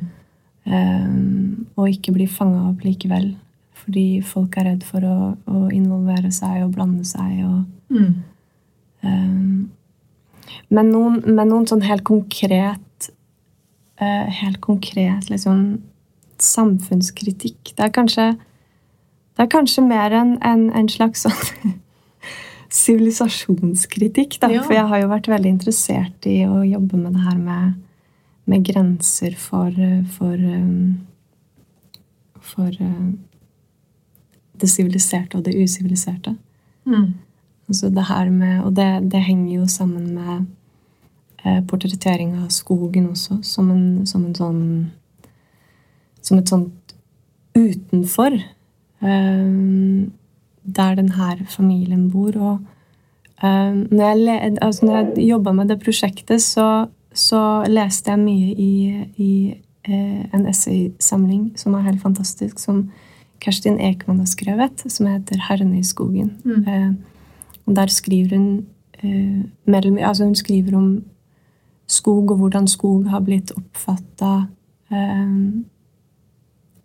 um, 0.69 1.67
og 1.79 1.89
ikke 1.89 2.13
blir 2.13 2.29
fanga 2.29 2.67
opp 2.69 2.85
likevel. 2.85 3.31
Fordi 3.79 4.05
folk 4.25 4.57
er 4.59 4.69
redd 4.69 4.85
for 4.85 5.05
å, 5.07 5.17
å 5.49 5.63
involvere 5.73 6.29
seg 6.35 6.61
og 6.67 6.75
blande 6.75 7.07
seg 7.07 7.41
og 7.47 7.95
mm. 7.95 8.11
um, 9.01 9.69
men, 10.69 10.91
noen, 10.91 11.21
men 11.25 11.49
noen, 11.49 11.65
sånn 11.69 11.85
helt 11.87 12.05
konkret 12.05 13.09
uh, 14.01 14.27
Helt 14.41 14.59
konkret 14.61 15.31
liksom 15.31 15.79
samfunnskritikk 16.39 17.73
Det 17.73 17.87
er 17.87 17.93
kanskje 17.93 18.29
det 19.39 19.45
er 19.45 19.51
kanskje 19.53 19.81
mer 19.87 20.11
enn 20.11 20.33
en, 20.43 20.65
en 20.75 20.89
slags 20.91 21.21
sånn 21.23 21.77
sivilisasjonskritikk. 22.73 24.39
Ja. 24.41 24.63
For 24.63 24.75
jeg 24.75 24.87
har 24.91 25.03
jo 25.03 25.11
vært 25.11 25.29
veldig 25.31 25.53
interessert 25.57 26.27
i 26.29 26.41
å 26.47 26.61
jobbe 26.67 26.99
med 26.99 27.15
det 27.17 27.23
her 27.25 27.39
med, 27.39 27.79
med 28.49 28.67
grenser 28.67 29.35
for 29.37 29.73
for, 30.17 30.35
um, 30.35 30.99
for 32.51 32.69
uh, 32.69 33.09
det 34.59 34.69
siviliserte 34.69 35.39
og 35.39 35.45
det 35.45 35.57
usiviliserte. 35.57 36.35
Mm. 36.85 37.13
Altså 37.69 37.89
det 37.93 38.05
her 38.09 38.29
med, 38.33 38.63
og 38.65 38.75
det, 38.75 39.11
det 39.11 39.21
henger 39.21 39.59
jo 39.59 39.67
sammen 39.67 40.13
med 40.13 40.45
eh, 41.45 41.61
portrettering 41.69 42.33
av 42.41 42.49
skogen 42.49 43.11
også, 43.11 43.39
som 43.45 43.69
en, 43.71 44.07
som 44.09 44.25
en 44.25 44.35
sånn 44.35 44.63
Som 46.21 46.37
et 46.37 46.49
sånt 46.51 46.93
utenfor. 47.55 48.33
Um, 48.99 50.11
der 50.75 50.95
denne 50.95 51.45
familien 51.47 52.09
bor. 52.11 52.35
Og 52.37 52.59
uh, 53.43 53.73
når 53.91 54.03
jeg, 54.05 54.57
altså 54.61 54.85
når 54.85 54.97
jeg 54.97 55.27
jobba 55.29 55.51
med 55.51 55.67
det 55.67 55.79
prosjektet, 55.83 56.41
så, 56.41 56.87
så, 57.13 57.63
leste 57.67 58.11
jeg 58.11 58.19
mye 58.19 58.53
i, 58.53 58.73
i 59.17 59.53
uh, 59.89 60.25
en 60.33 60.47
essaysamling 60.47 61.51
som 61.59 61.73
er 61.73 61.87
helt 61.87 62.01
fantastisk, 62.01 62.59
som 62.59 62.89
Kerstin 63.39 63.79
Ekman 63.79 64.19
har 64.19 64.27
skrevet, 64.27 64.83
som 64.91 65.07
heter 65.07 65.39
'Herrene 65.39 65.79
i 65.79 65.83
skogen'. 65.83 66.35
Mm. 66.43 66.67
Uh, 66.67 66.93
og 67.65 67.75
der 67.75 67.87
skriver 67.87 68.37
hun 68.37 68.65
mellom, 69.65 69.97
altså 69.97 70.25
Hun 70.25 70.35
skriver 70.35 70.77
om 70.77 71.03
skog, 71.87 72.31
og 72.31 72.37
hvordan 72.37 72.67
skog 72.67 73.07
har 73.07 73.19
blitt 73.19 73.51
oppfatta 73.51 74.41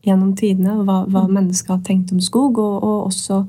gjennom 0.05 0.35
tidene, 0.37 0.77
hva, 0.85 1.05
hva 1.09 1.25
mm. 1.27 1.35
mennesker 1.39 1.77
har 1.77 1.83
tenkt 1.87 2.13
om 2.13 2.21
skog, 2.23 2.59
og, 2.61 2.77
og 2.85 3.07
også 3.09 3.45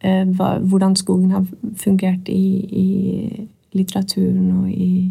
hva, 0.00 0.58
hvordan 0.62 0.94
skogen 0.96 1.32
har 1.34 1.46
fungert 1.76 2.28
i, 2.30 2.42
i 2.70 3.48
litteraturen 3.74 4.52
og 4.60 4.68
i, 4.70 5.10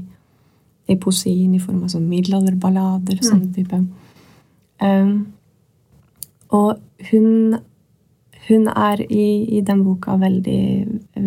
i, 0.87 0.95
poesien 0.95 1.55
i 1.55 1.59
form 1.59 1.83
av 1.83 1.91
sånn 1.93 2.07
middelalderballader. 2.07 3.19
Mm. 3.19 3.27
sånn 3.27 3.43
type. 3.55 3.81
Um, 4.79 5.11
og 6.55 6.77
hun, 7.09 7.57
hun 8.47 8.71
er 8.71 9.03
i, 9.03 9.27
i, 9.57 9.61
den 9.65 9.83
boka 9.83 10.15
veldig, 10.21 10.63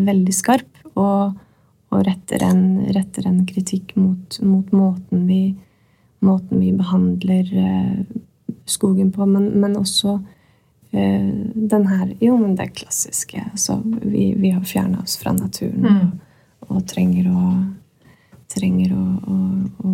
veldig 0.08 0.34
skarp 0.34 0.80
og, 0.94 1.36
og 1.92 2.04
retter, 2.06 2.46
en, 2.46 2.64
retter, 2.94 3.28
en, 3.28 3.44
kritikk 3.48 3.92
mot, 3.98 4.40
mot 4.40 4.72
måten, 4.72 5.26
vi, 5.28 5.42
måten, 6.24 6.62
vi, 6.62 6.72
behandler 6.78 7.50
uh, 7.52 8.20
skogen 8.64 9.12
på, 9.12 9.28
men, 9.28 9.50
men 9.60 9.76
også 9.76 10.20
Eh, 10.20 10.36
den 10.90 11.86
her 11.86 12.14
Jo, 12.20 12.36
men 12.36 12.56
det 12.58 12.72
klassiske. 12.74 13.44
Så 13.54 13.82
vi, 13.84 14.34
vi 14.34 14.50
har 14.50 14.64
fjerna 14.66 15.02
oss 15.04 15.16
fra 15.20 15.32
naturen 15.32 15.86
mm. 15.86 16.08
og, 16.60 16.70
og, 16.70 16.80
trenger 16.90 17.30
å 17.30 17.44
Trenger 18.50 18.90
å, 18.98 19.02
å, 19.30 19.34
å, 19.86 19.90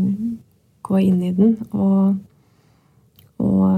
gå 0.89 0.99
inn 1.05 1.19
i 1.27 1.33
den. 1.37 1.51
Og, 1.77 2.15
og 3.37 3.75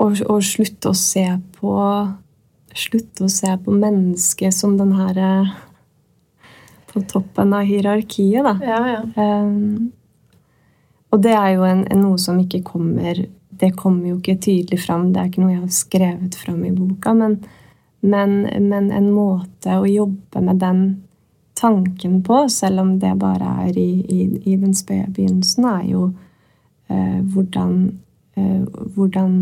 og, 0.00 0.16
og, 0.24 0.40
slutte 0.42 0.90
å 0.90 0.96
se 0.98 1.26
på 1.60 1.76
Slutte 2.80 3.26
å 3.26 3.30
se 3.30 3.50
på 3.64 3.74
mennesket 3.74 4.54
som 4.54 4.76
den 4.78 4.92
her 4.98 5.18
eh, 5.18 5.54
På 6.90 7.02
toppen 7.06 7.54
av 7.54 7.66
hierarkiet, 7.66 8.46
da. 8.46 8.56
Ja, 8.62 8.80
ja. 8.96 9.00
Um, 9.14 9.90
og 11.10 11.22
det 11.24 11.34
er 11.34 11.54
jo 11.56 11.66
en, 11.66 11.84
en, 11.90 12.02
noe 12.04 12.18
som 12.22 12.38
ikke 12.40 12.62
kommer 12.66 13.24
Det 13.60 13.72
kommer 13.76 14.12
jo 14.12 14.16
ikke 14.16 14.38
tydelig 14.40 14.80
fram. 14.80 15.10
Det 15.12 15.20
er 15.20 15.28
ikke 15.28 15.42
noe 15.42 15.52
jeg 15.52 15.64
har 15.64 15.74
skrevet 15.74 16.36
fram 16.38 16.62
i 16.64 16.72
boka. 16.72 17.12
Men, 17.12 17.34
men, 18.00 18.36
men 18.70 18.90
en 18.94 19.10
måte 19.12 19.74
å 19.76 19.88
jobbe 19.90 20.40
med 20.46 20.62
den 20.62 20.84
tanken 21.60 22.22
på, 22.24 22.46
selv 22.48 22.80
om 22.80 22.94
det 23.02 23.10
bare 23.20 23.50
er 23.66 23.76
i, 23.76 23.90
i, 24.00 24.20
i 24.48 24.56
den 24.56 24.72
spede 24.72 25.10
begynnelsen, 25.12 25.66
er 25.68 25.82
jo 25.90 26.06
eh, 26.88 27.20
hvordan, 27.34 27.74
eh, 28.40 28.62
hvordan 28.94 29.34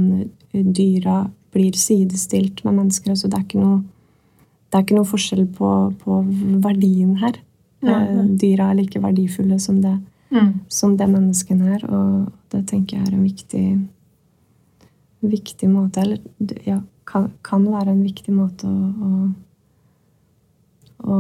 dyra 0.50 1.20
blir 1.54 1.78
sidestilt 1.78 2.64
med 2.64 2.80
mennesker. 2.80 3.14
Altså, 3.14 3.30
det, 3.30 3.38
er 3.38 3.46
ikke 3.46 3.62
noe, 3.62 3.80
det 4.66 4.80
er 4.80 4.86
ikke 4.86 4.98
noe 4.98 5.12
forskjell 5.12 5.46
på, 5.60 5.72
på 6.02 6.20
verdien 6.64 7.14
her. 7.22 7.38
Ja, 7.84 8.00
ja. 8.00 8.02
Eh, 8.02 8.32
dyra 8.40 8.72
er 8.72 8.80
like 8.80 9.02
verdifulle 9.04 9.60
som 9.62 9.78
det 9.84 9.94
mm. 10.30 10.52
som 10.68 10.96
det 10.96 11.08
menneskene 11.10 11.74
er. 11.76 11.84
Og 11.88 12.28
det 12.52 12.64
tenker 12.70 12.98
jeg 12.98 13.08
er 13.08 13.16
en 13.16 13.26
viktig, 13.26 13.66
viktig 15.20 15.68
måte 15.72 16.00
Eller 16.04 16.18
ja, 16.66 16.80
kan, 17.08 17.30
kan, 17.42 17.66
være 17.72 17.92
en 17.94 18.02
viktig 18.04 18.34
måte 18.34 18.68
å, 18.68 18.72
å, 19.08 19.10
å, 21.12 21.18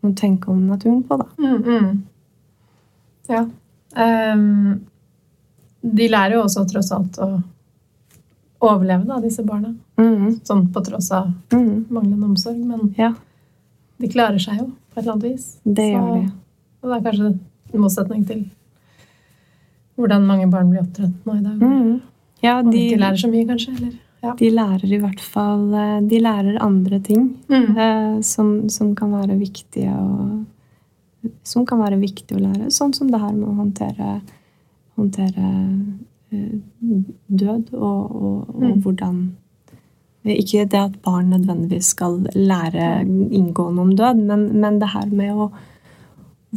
å 0.00 0.12
tenke 0.16 0.50
om 0.52 0.66
naturen 0.68 1.02
på, 1.06 1.20
da. 1.20 1.28
Mm, 1.38 1.62
mm. 1.64 1.90
Ja. 3.30 3.46
Um, 3.90 4.80
de 5.80 6.08
lærer 6.10 6.36
jo 6.36 6.44
også 6.44 6.64
tross 6.68 6.90
alt 6.92 7.18
å 7.22 7.30
overleve, 8.60 9.06
da, 9.08 9.20
disse 9.22 9.44
barna. 9.46 9.72
Mm. 10.00 10.40
Sånn 10.44 10.66
på 10.72 10.82
tross 10.84 11.10
av 11.16 11.30
mm. 11.52 11.86
manglende 11.88 12.28
omsorg. 12.28 12.60
Men 12.60 12.92
ja. 12.98 13.14
de 14.00 14.10
klarer 14.12 14.40
seg 14.42 14.60
jo 14.60 14.68
på 14.70 14.98
et 14.98 15.02
eller 15.02 15.14
annet 15.16 15.28
vis. 15.30 15.50
Det 15.64 15.88
Så, 15.88 15.92
gjør 15.94 16.10
de. 16.16 16.24
Og 16.80 16.90
det 16.90 16.96
er 16.96 17.06
kanskje 17.08 17.30
en 17.30 17.82
motsetning 17.84 18.24
til 18.28 18.44
hvordan 20.00 20.24
mange 20.26 20.46
barn 20.50 20.70
blir 20.72 20.84
oppdratt 20.84 21.26
nå 21.26 21.36
i 21.36 21.42
dag. 21.44 21.60
Mm. 21.60 21.98
Ja, 22.40 22.60
de, 22.62 22.72
de 22.72 22.86
ikke 22.86 23.02
lærer 23.02 23.20
så 23.20 23.28
mye, 23.30 23.48
kanskje? 23.48 23.74
Eller? 23.76 23.98
Ja. 24.20 24.34
De 24.36 24.50
lærer 24.52 24.92
i 24.92 24.98
hvert 25.00 25.20
fall 25.24 25.62
eh, 25.72 25.98
De 26.04 26.18
lærer 26.20 26.58
andre 26.60 26.98
ting 27.00 27.22
mm. 27.48 27.68
eh, 27.72 28.16
som, 28.24 28.68
som, 28.68 28.92
kan 28.96 29.14
være 29.16 29.38
viktige 29.40 29.94
å 29.96 30.42
Som 31.44 31.64
kan 31.68 31.80
være 31.80 31.98
viktig 32.00 32.36
å 32.36 32.40
lære. 32.40 32.70
Sånn 32.72 32.92
som 32.96 33.10
det 33.12 33.20
her 33.20 33.32
med 33.36 33.48
å 33.48 33.56
håndtere, 33.58 34.20
håndtere 34.96 35.48
eh, 36.32 36.54
død, 37.26 37.74
og, 37.76 38.14
og, 38.14 38.38
og 38.54 38.62
mm. 38.62 38.78
hvordan 38.84 39.18
Ikke 40.36 40.64
det 40.64 40.80
at 40.80 40.96
barn 41.04 41.32
nødvendigvis 41.32 41.92
skal 41.96 42.22
lære 42.36 43.02
inngående 43.04 43.84
om 43.84 43.92
død, 43.96 44.24
men, 44.30 44.46
men 44.60 44.80
det 44.80 44.92
her 44.94 45.12
med 45.12 45.36
å 45.36 45.50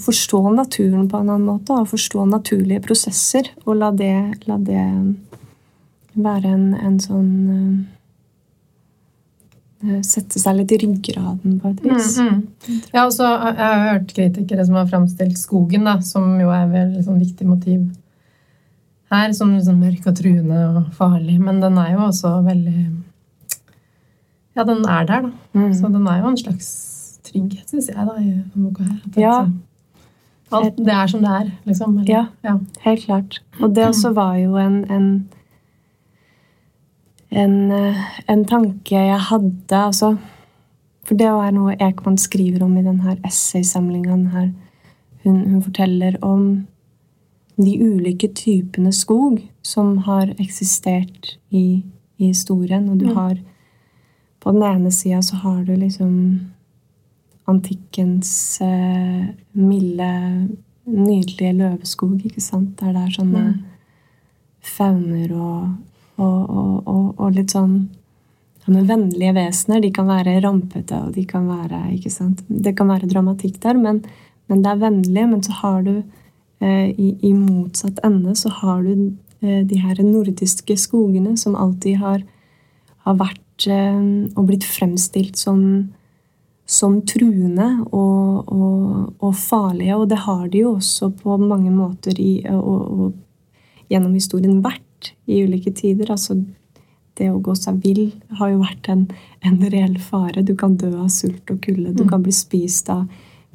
forstå 0.02 0.42
naturen 0.56 1.10
på 1.10 1.20
en 1.20 1.30
annen 1.30 1.48
måte. 1.48 1.76
Og 1.78 1.92
forstå 1.92 2.26
naturlige 2.30 2.84
prosesser. 2.86 3.52
Og 3.66 3.78
la 3.82 3.92
det, 3.96 4.14
la 4.50 4.58
det 4.58 4.86
være 6.14 6.54
en, 6.54 6.66
en 6.78 7.00
sånn 7.02 7.34
uh, 9.84 10.00
Sette 10.06 10.40
seg 10.40 10.56
litt 10.56 10.72
i 10.72 10.78
ryggraden, 10.80 11.58
på 11.60 11.74
et 11.74 11.82
vis. 11.84 12.14
Mm, 12.24 12.38
mm. 12.40 12.78
Ja, 12.94 13.02
også, 13.04 13.26
jeg 13.28 13.58
har 13.60 13.82
hørt 13.90 14.14
kritikere 14.16 14.64
som 14.64 14.78
har 14.80 14.88
framstilt 14.88 15.36
skogen, 15.36 15.84
da, 15.90 15.98
som 16.08 16.38
jo 16.40 16.54
er 16.56 16.72
et 16.80 17.02
sånn 17.04 17.20
viktig 17.20 17.48
motiv 17.50 17.82
her, 19.12 19.34
som 19.36 19.52
liksom 19.52 19.82
mørk 19.84 20.08
og 20.08 20.16
truende 20.22 20.62
og 20.70 20.94
farlig. 20.96 21.36
Men 21.44 21.60
den 21.60 21.76
er 21.82 21.98
jo 21.98 22.06
også 22.08 22.32
veldig 22.46 22.78
Ja, 24.56 24.64
den 24.64 24.86
er 24.86 25.04
der, 25.10 25.28
da. 25.28 25.34
Mm. 25.52 25.70
Så 25.76 25.92
den 25.92 26.08
er 26.08 26.22
jo 26.22 26.32
en 26.32 26.40
slags 26.40 26.72
trygghet, 27.28 27.68
syns 27.68 27.92
jeg, 27.92 28.08
da, 28.08 28.16
i 28.24 28.40
boka 28.56 28.88
her. 28.88 28.98
ja. 29.20 29.38
Alt, 30.54 30.78
det 30.78 30.94
er 30.94 31.08
som 31.08 31.22
det 31.22 31.30
er, 31.30 31.52
liksom? 31.66 31.98
Eller? 32.00 32.14
Ja. 32.14 32.26
ja. 32.44 32.58
Helt 32.86 33.06
klart. 33.06 33.42
Og 33.62 33.76
det 33.76 33.88
også 33.88 34.14
var 34.14 34.36
jo 34.38 34.58
en, 34.58 34.84
en 34.92 35.08
en, 37.34 37.72
eh, 37.72 37.96
en 38.30 38.46
tanke 38.46 38.94
jeg 38.94 39.20
hadde 39.30 39.78
altså, 39.78 40.18
For 41.04 41.20
det 41.20 41.28
er 41.28 41.52
noe 41.52 41.74
Ekman 41.82 42.18
skriver 42.18 42.64
om 42.64 42.78
i 42.78 42.84
denne 42.86 43.18
essaysamlinga. 43.28 44.16
Hun, 45.24 45.40
hun, 45.50 45.62
forteller 45.62 46.16
om 46.24 46.68
de 47.58 47.74
ulike 47.82 48.30
typene 48.32 48.94
skog 48.96 49.42
som 49.62 49.98
har 50.06 50.32
eksistert 50.40 51.36
i, 51.52 51.84
i 52.18 52.30
historien. 52.32 52.88
Og 52.90 53.00
du 53.00 53.10
Mm. 53.10 53.16
har 53.16 53.38
På 54.40 54.52
den 54.52 54.64
ene 54.64 54.92
sida 54.92 55.22
så 55.22 55.36
har 55.36 55.64
du 55.64 55.76
liksom 55.76 56.53
antikkens 57.50 58.62
eh, 58.64 59.34
milde, 59.58 60.12
nydelige 60.88 61.54
løveskog, 61.58 62.22
ikke 62.26 62.44
sant? 62.44 62.78
Der 62.80 62.94
det 62.96 63.08
er 63.08 63.16
sånne 63.20 63.44
Mm. 63.44 63.62
fauner 64.64 65.32
og, 65.36 65.76
og, 66.18 66.50
og, 66.88 67.20
og, 67.20 67.32
litt 67.36 67.52
sånn 67.52 67.90
sånne 68.64 68.86
vennlige 68.88 69.34
vesener. 69.36 69.82
De 69.84 69.92
kan 69.92 70.08
være 70.08 70.40
rampete, 70.40 70.96
og 70.96 71.12
de 71.18 71.26
kan 71.28 71.48
være 71.50 71.82
ikke 71.98 72.12
sant? 72.14 72.44
Det 72.48 72.76
kan 72.78 72.88
være 72.88 73.10
dramatikk 73.12 73.60
der, 73.62 73.76
men, 73.76 74.04
men 74.48 74.62
det 74.64 74.72
er 74.72 74.84
vennlig. 74.86 75.26
Men 75.34 75.44
så 75.44 75.52
har 75.60 75.82
du 75.84 75.98
eh, 76.64 76.90
i, 76.96 77.10
i 77.22 77.34
motsatt 77.34 78.00
ende 78.08 78.36
så 78.40 78.54
har 78.62 78.84
du 78.84 79.12
eh, 79.44 79.66
de 79.68 79.82
her 79.84 80.00
nordiske 80.04 80.78
skogene 80.80 81.36
som 81.38 81.58
alltid 81.60 82.00
har, 82.00 82.24
har 83.04 83.20
vært 83.20 83.68
eh, 83.68 84.00
og 84.36 84.48
blitt 84.48 84.64
fremstilt 84.64 85.36
som 85.38 85.92
som 86.74 86.96
truende 87.06 87.68
og, 87.94 88.50
og, 88.50 89.14
og 89.22 89.34
farlige. 89.38 89.98
Og 90.00 90.08
det 90.10 90.22
har 90.26 90.48
de 90.50 90.64
jo 90.64 90.76
også 90.80 91.12
på 91.20 91.38
mange 91.42 91.70
måter 91.76 92.18
i, 92.20 92.32
og, 92.50 93.14
gjennom 93.92 94.14
historien 94.18 94.62
vært 94.66 95.12
i 95.30 95.42
ulike 95.46 95.74
tider. 95.76 96.10
Altså, 96.16 96.40
det 97.20 97.28
å 97.30 97.42
gå 97.46 97.54
seg 97.60 97.78
vill 97.84 98.08
har 98.40 98.50
jo 98.56 98.62
vært 98.64 98.88
en, 98.90 99.04
en 99.46 99.60
reell 99.70 100.00
fare. 100.02 100.42
Du 100.48 100.56
kan 100.58 100.74
dø 100.82 100.90
av 101.04 101.12
sult 101.14 101.52
og 101.54 101.60
kulde. 101.62 101.92
Du 101.94 102.04
Mm. 102.08 102.10
kan 102.10 102.24
bli 102.26 102.34
spist 102.34 102.90
av 102.90 103.04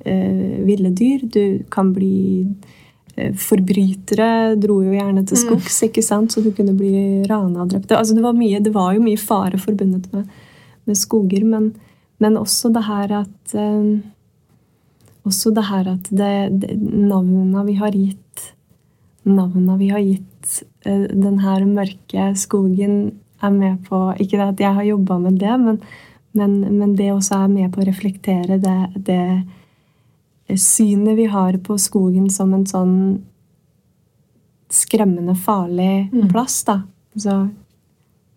eh, 0.07 0.61
ville 0.63 0.93
dyr. 0.95 1.25
Du 1.27 1.65
kan 1.75 1.91
bli 1.97 2.47
eh, 3.17 3.33
Forbrytere 3.35 4.55
dro 4.63 4.77
jo 4.85 4.93
gjerne 4.95 5.25
til 5.27 5.37
Mm. 5.37 5.43
skogs, 5.43 5.81
ikke 5.89 6.05
sant? 6.07 6.31
så 6.31 6.45
du 6.45 6.53
kunne 6.55 6.77
bli 6.79 7.25
rana 7.27 7.65
og 7.65 7.73
drept. 7.73 7.91
Altså, 7.91 8.15
det, 8.15 8.23
var 8.23 8.33
mye, 8.39 8.61
det 8.63 8.73
var 8.75 8.95
jo 8.95 9.03
mye 9.03 9.19
fare 9.19 9.59
forbundet 9.59 10.07
med, 10.15 10.29
med 10.87 10.97
skoger, 10.97 11.43
men, 11.45 11.73
men 12.19 12.39
også 12.41 12.73
det 12.75 12.85
her 12.89 13.13
at 13.23 13.55
eh, 13.55 13.99
Også 15.29 15.51
det 15.55 15.65
her 15.69 15.89
at 15.93 16.09
det, 16.11 16.61
det, 16.63 16.75
navnene 16.81 17.65
vi 17.67 17.75
har 17.79 17.93
gitt 17.93 18.45
Navnene 19.29 19.77
vi 19.79 19.91
har 19.93 20.01
gitt 20.01 20.63
eh, 20.89 21.07
den 21.13 21.39
her 21.43 21.67
mørke 21.69 22.31
skogen, 22.39 23.19
er 23.43 23.51
med 23.55 23.85
på 23.89 24.15
Ikke 24.19 24.41
at 24.43 24.61
jeg 24.61 24.75
har 24.75 24.87
jobba 24.87 25.19
med 25.19 25.39
det, 25.39 25.55
men, 25.61 25.81
men, 26.33 26.61
men 26.79 26.97
det 26.97 27.13
også 27.13 27.45
er 27.45 27.53
med 27.53 27.73
på 27.75 27.83
å 27.83 27.89
reflektere 27.91 28.59
det, 28.63 28.79
det 28.97 30.59
synet 30.59 31.17
vi 31.19 31.27
har 31.29 31.59
på 31.61 31.77
skogen 31.79 32.31
som 32.33 32.55
en 32.57 32.67
sånn 32.67 32.97
skremmende 34.73 35.35
farlig 35.37 36.09
Mm. 36.13 36.29
plass, 36.29 36.65
da. 36.65 36.83
Så 37.17 37.49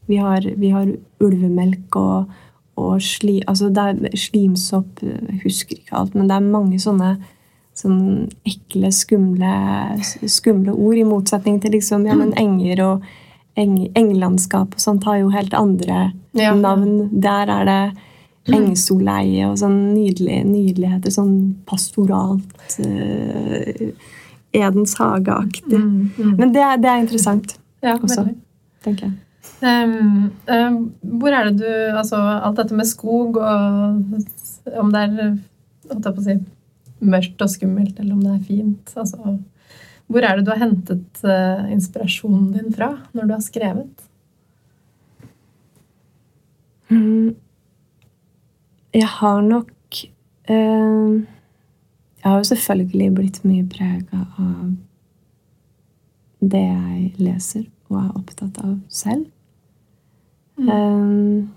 vi 0.08 0.18
har, 0.18 0.42
vi 0.42 0.70
har 0.70 0.88
ulvemelk 1.20 1.96
og, 1.96 2.32
og 2.80 3.02
sli, 3.04 3.42
altså 3.48 3.70
slimsopp 4.16 5.02
husker 5.44 5.78
ikke 5.78 5.98
alt, 5.98 6.16
men 6.16 6.30
det 6.30 6.38
er 6.38 6.52
mange 6.54 6.80
sånne 6.82 7.16
sånn 7.78 8.30
ekle, 8.48 8.92
skumle, 8.94 9.52
skumle 10.30 10.74
ord, 10.76 10.98
i 11.00 11.08
motsetning 11.08 11.60
til 11.64 11.76
liksom, 11.78 12.06
ja, 12.10 12.16
men 12.20 12.34
enger 12.40 12.84
og 12.86 13.06
eng, 13.60 13.78
englandskap 13.98 14.76
og 14.76 14.84
sånt 14.84 15.08
har 15.08 15.22
jo 15.22 15.32
helt 15.34 15.54
andre 15.58 16.12
Ja. 16.34 16.54
navn. 16.56 17.10
Der 17.22 17.50
er 17.50 17.66
det 17.66 18.54
engsoleie 18.56 19.50
og 19.50 19.58
sånn 19.60 19.94
nydelige 19.94 20.44
nydeligheter. 20.48 21.12
Sånn 21.14 21.56
pastoralt 21.68 22.78
uh, 22.80 23.92
Edens 24.52 24.96
hage-aktig. 25.00 25.78
Mm, 25.80 26.12
mm. 26.18 26.32
Men 26.38 26.54
det, 26.54 26.64
det 26.84 26.90
er 26.90 27.04
interessant, 27.04 27.60
ja, 27.84 27.96
også. 27.96 28.24
veldig. 28.24 28.36
tenker 28.84 29.06
jeg. 29.06 29.14
Um, 29.62 30.32
um, 30.50 30.76
hvor 31.20 31.34
er 31.34 31.50
det 31.50 31.64
du 31.64 31.98
Altså, 31.98 32.18
alt 32.18 32.58
dette 32.58 32.78
med 32.78 32.88
skog 32.90 33.38
og 33.42 34.76
om 34.78 34.92
det 34.94 35.02
er 35.02 35.16
holdt 35.90 36.06
jeg 36.08 36.16
på 36.16 36.22
å 36.22 36.26
si, 36.26 36.36
mørkt 37.02 37.42
og 37.42 37.50
skummelt, 37.50 37.98
eller 38.00 38.14
om 38.14 38.22
det 38.22 38.36
er 38.36 38.46
fint 38.46 38.94
altså, 38.98 39.36
Hvor 40.12 40.26
er 40.28 40.38
det 40.38 40.46
du 40.46 40.54
har 40.54 40.62
hentet 40.62 41.24
uh, 41.26 41.66
inspirasjonen 41.74 42.52
din 42.56 42.74
fra 42.76 42.94
når 43.18 43.30
du 43.30 43.36
har 43.36 43.46
skrevet? 43.46 44.08
Mm. 46.92 47.36
Jeg 48.92 49.08
har 49.08 49.42
nok 49.46 50.00
eh, 50.52 51.12
Jeg 52.20 52.26
har 52.26 52.42
jo 52.42 52.48
selvfølgelig 52.50 53.14
blitt 53.16 53.38
mye 53.48 53.64
prega 53.72 54.26
av 54.36 54.74
det 56.42 56.66
jeg 56.66 57.14
leser 57.22 57.64
og 57.92 58.00
er 58.02 58.18
opptatt 58.20 58.60
av 58.64 58.76
selv. 58.92 59.26
Mm. 60.60 60.70
Um, 60.70 61.50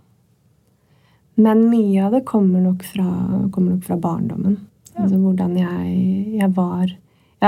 men 1.35 1.65
mye 1.71 2.05
av 2.07 2.15
det 2.15 2.25
kommer 2.29 2.63
nok 2.63 2.85
fra, 2.87 3.07
kommer 3.53 3.75
nok 3.75 3.87
fra 3.89 3.99
barndommen. 4.01 4.59
Ja. 4.95 5.05
Altså 5.05 5.19
hvordan 5.19 5.57
jeg, 5.59 5.95
jeg 6.39 6.51
var 6.57 6.85
jeg, 6.87 7.01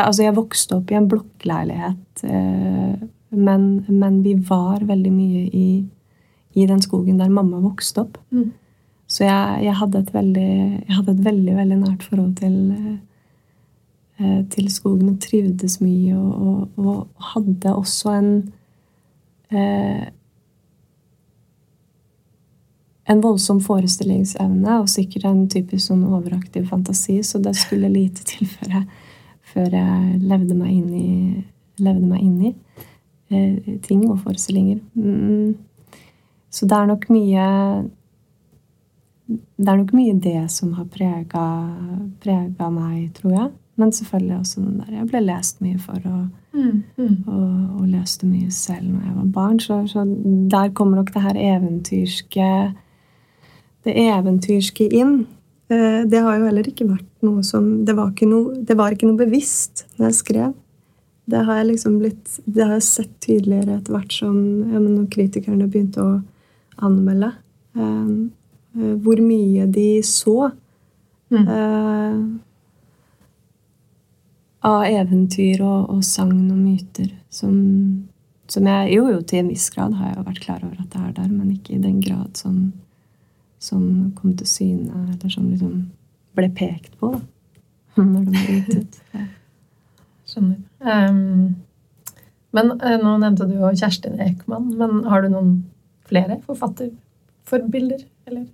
Altså, 0.03 0.25
jeg 0.27 0.37
vokste 0.37 0.77
opp 0.77 0.91
i 0.91 0.97
en 0.99 1.07
blokkleilighet, 1.09 2.25
uh, 2.27 3.07
men, 3.31 3.69
men 3.89 4.23
vi 4.25 4.35
var 4.49 4.85
veldig 4.85 5.13
mye 5.13 5.45
i, 5.49 5.69
i 6.57 6.67
den 6.69 6.83
skogen 6.85 7.21
der 7.21 7.33
mamma 7.33 7.63
vokste 7.65 8.05
opp. 8.05 8.19
Mm. 8.31 8.51
Så 9.07 9.25
jeg, 9.25 9.63
jeg, 9.63 9.75
hadde 9.79 10.03
et 10.03 10.15
veldig, 10.15 10.53
jeg 10.83 10.95
hadde 10.99 11.13
et 11.15 11.25
veldig, 11.25 11.57
veldig 11.57 11.77
nært 11.79 12.03
forhold 12.03 12.33
til, 12.41 12.57
eh, 14.19 14.41
til 14.51 14.71
skogen 14.73 15.13
og 15.13 15.21
trivdes 15.23 15.79
mye. 15.81 16.17
Og, 16.17 16.41
og, 16.43 16.73
og 16.83 17.29
hadde 17.33 17.75
også 17.75 18.17
en 18.17 18.31
eh, 19.51 20.07
En 23.07 23.21
voldsom 23.23 23.61
forestillingsevne 23.63 24.81
og 24.81 24.89
sikkert 24.91 25.29
en 25.29 25.45
typisk 25.47 25.93
sånn 25.93 26.01
overaktiv 26.11 26.65
fantasi, 26.73 27.21
så 27.23 27.39
det 27.39 27.53
skulle 27.55 27.87
lite 27.87 28.25
til 28.27 28.49
før 28.51 28.73
jeg, 28.73 29.05
før 29.53 29.77
jeg 29.79 30.17
levde 30.27 30.57
meg 30.59 30.73
inn 30.73 30.89
i, 30.91 31.45
meg 31.79 32.25
inn 32.25 32.41
i 32.49 32.51
eh, 33.31 33.77
ting 33.87 34.09
og 34.09 34.19
forestillinger. 34.25 34.81
Mm. 34.99 35.55
Så 36.51 36.67
det 36.67 36.81
er 36.81 36.91
nok 36.91 37.07
mye 37.15 37.47
det 39.27 39.71
er 39.71 39.79
nok 39.79 39.95
mye 39.97 40.19
det 40.23 40.41
som 40.55 40.75
har 40.77 40.87
prega 40.91 42.71
meg, 42.71 43.09
tror 43.17 43.33
jeg. 43.33 43.49
Men 43.77 43.93
selvfølgelig 43.93 44.39
også 44.39 44.61
den 44.65 44.79
der 44.81 44.93
Jeg 44.97 45.07
ble 45.11 45.21
lest 45.21 45.61
mye 45.61 45.79
for, 45.79 46.01
og, 46.05 46.27
Mm, 46.57 46.83
mm. 46.97 47.17
og, 47.29 47.81
og 47.83 47.89
leste 47.93 48.25
mye 48.27 48.51
selv 48.51 48.87
når 48.89 49.03
jeg 49.05 49.17
var 49.17 49.25
barn. 49.35 49.59
Så, 49.61 49.83
så 49.93 50.05
der 50.51 50.71
kommer 50.73 50.97
nok 50.97 51.11
det 51.13 51.23
her 51.23 51.37
eventyrske 51.37 52.47
Det 53.85 53.95
eventyrske 53.95 54.87
inn. 54.93 55.27
Eh, 55.71 56.05
Det 56.09 56.23
har 56.23 56.39
jo 56.39 56.47
heller 56.47 56.63
ikke 56.71 56.87
vært 56.89 57.11
noe 57.23 57.43
som 57.45 57.85
Det 57.85 57.95
var 57.97 58.11
ikke 58.15 58.29
noe, 58.31 58.55
det 58.65 58.77
var 58.79 58.91
ikke 58.97 59.07
noe 59.11 59.17
bevisst 59.21 59.85
når 59.99 60.07
jeg 60.09 60.15
skrev. 60.23 60.55
Det 61.29 61.45
har 61.45 61.57
jeg 61.61 61.67
liksom 61.75 61.99
blitt 62.01 62.41
Det 62.47 62.65
har 62.65 62.73
jeg 62.79 62.83
sett 62.89 63.13
tydeligere 63.21 63.77
etter 63.81 63.93
hvert 63.93 64.13
som 64.13 64.37
ja, 64.73 64.79
når 64.81 65.11
kritikerne 65.11 65.69
begynte 65.69 66.01
å 66.01 66.23
anmelde. 66.79 67.33
eh, 67.77 68.11
eh, 68.81 68.95
Hvor 69.05 69.21
mye 69.21 69.67
de 69.73 70.01
så 70.03 70.53
Mm. 71.29 72.39
Av 74.67 74.87
eventyr 74.89 75.63
og, 75.65 75.91
og 75.95 76.03
sagn 76.07 76.49
og 76.51 76.59
myter 76.59 77.13
som, 77.31 77.55
som 78.51 78.67
jeg 78.67 78.97
Jo, 78.97 79.07
jo, 79.13 79.21
til 79.23 79.43
en 79.43 79.53
viss 79.53 79.69
grad 79.75 79.95
har 79.99 80.11
jeg 80.11 80.19
jo 80.19 80.27
vært 80.27 80.43
klar 80.43 80.65
over 80.65 80.81
at 80.83 80.91
det 80.93 81.03
er 81.03 81.15
der, 81.21 81.31
men 81.31 81.53
ikke 81.55 81.77
i 81.77 81.83
den 81.83 82.01
grad 82.03 82.35
som, 82.39 82.73
som 83.63 84.13
kom 84.19 84.35
til 84.39 84.51
syne, 84.51 85.07
eller 85.15 85.33
som 85.33 85.49
liksom 85.51 85.79
ble 86.37 86.51
pekt 86.57 86.99
på 87.01 87.15
da, 87.15 87.23
når 88.03 88.27
det 88.27 88.35
ble 88.35 88.59
gitt 88.59 88.75
ut. 88.83 89.01
Skjønner. 90.27 90.59
Um, 90.83 91.55
men 92.57 92.73
eh, 92.81 92.99
nå 92.99 93.17
nevnte 93.21 93.47
du 93.49 93.57
jo 93.59 93.71
Kjerstin 93.77 94.21
Ekman, 94.23 94.71
men 94.81 95.05
har 95.11 95.23
du 95.23 95.31
noen 95.33 95.51
flere 96.09 96.39
forfatterforbilder, 96.47 98.07
eller? 98.31 98.47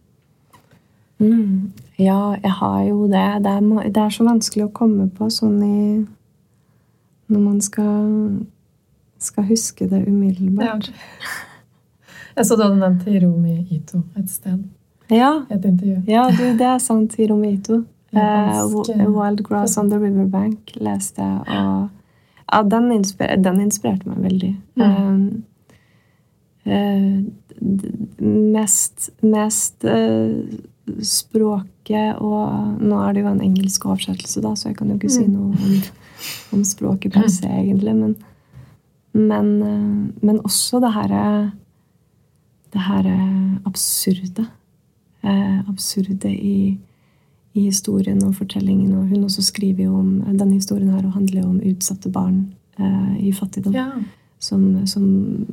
Mm. 1.23 1.73
Ja, 2.03 2.35
jeg 2.43 2.51
har 2.59 2.83
jo 2.89 3.07
det. 3.07 3.23
Det 3.45 3.53
er, 3.53 3.89
det 3.95 4.03
er 4.03 4.11
så 4.11 4.27
vanskelig 4.27 4.67
å 4.67 4.73
komme 4.75 5.07
på 5.15 5.29
sånn 5.31 5.63
i 5.63 5.79
Når 7.33 7.41
man 7.41 7.61
skal, 7.65 8.09
skal 9.23 9.47
huske 9.49 9.87
det 9.89 10.03
umiddelbart. 10.09 10.91
Jeg 12.37 12.47
så 12.49 12.57
du 12.57 12.63
hadde 12.65 12.81
nevnt 12.81 13.07
Hiromi 13.09 13.59
Ito 13.71 14.03
et 14.19 14.29
sted 14.33 14.61
Ja, 15.13 15.45
et 15.53 15.65
intervju. 15.65 16.03
ja 16.09 16.27
du, 16.33 16.43
det 16.59 16.67
er 16.75 16.79
sant, 16.81 17.15
Hiromito. 17.21 17.85
Japansk, 18.13 18.91
Eh, 18.93 19.07
Wild 19.09 19.41
Grass 19.47 19.79
on 19.81 19.89
the 19.91 19.99
Riverbank 19.99 20.75
leste 20.77 21.23
jeg, 21.23 21.41
og 21.49 21.89
ja, 22.53 22.63
den, 22.69 22.91
inspir 22.93 23.37
den 23.41 23.61
inspirerte 23.65 24.09
meg 24.11 24.19
veldig. 24.27 24.51
Mm. 24.77 25.45
Eh, 26.67 26.77
eh, 26.77 27.23
mest 28.53 29.11
mest 29.23 29.85
eh, 29.85 30.35
språket 31.07 32.19
og 32.21 32.81
Nå 32.83 32.99
er 33.09 33.13
det 33.15 33.23
jo 33.23 33.31
en 33.31 33.43
engelsk 33.45 33.85
oversettelse, 33.87 34.43
da, 34.43 34.55
så 34.59 34.69
jeg 34.71 34.77
kan 34.79 34.89
jo 34.91 34.97
ikke 34.99 35.11
si 35.11 35.25
Mm. 35.27 35.33
noe 35.33 35.55
om, 35.55 35.83
om 36.59 36.65
språket 36.65 37.13
per 37.13 37.29
se, 37.29 37.47
egentlig. 37.49 37.95
Men, 37.97 38.17
men, 39.15 39.63
eh, 39.63 40.13
men 40.23 40.39
også 40.41 40.81
det 40.81 40.93
herre 40.95 41.53
Det 42.73 42.81
herre 42.81 43.59
absurde. 43.67 44.47
Eh, 45.23 45.59
absurde 45.69 46.31
i, 46.33 46.79
i 47.55 47.61
historien 47.67 48.23
og 48.25 48.35
fortellingen. 48.35 48.95
Og 48.97 49.09
hun 49.09 49.25
også 49.25 49.43
skriver 49.45 49.85
jo 49.85 49.99
om 49.99 50.23
denne 50.39 50.55
historien 50.55 50.89
her 50.91 51.05
og 51.07 51.13
handler 51.13 51.43
jo 51.43 51.49
om 51.51 51.61
utsatte 51.61 52.11
barn 52.11 52.55
eh, 52.79 53.29
i 53.29 53.33
fattigdom 53.33 53.75
Ja. 53.75 53.91
som, 54.39 54.87
som 54.87 55.47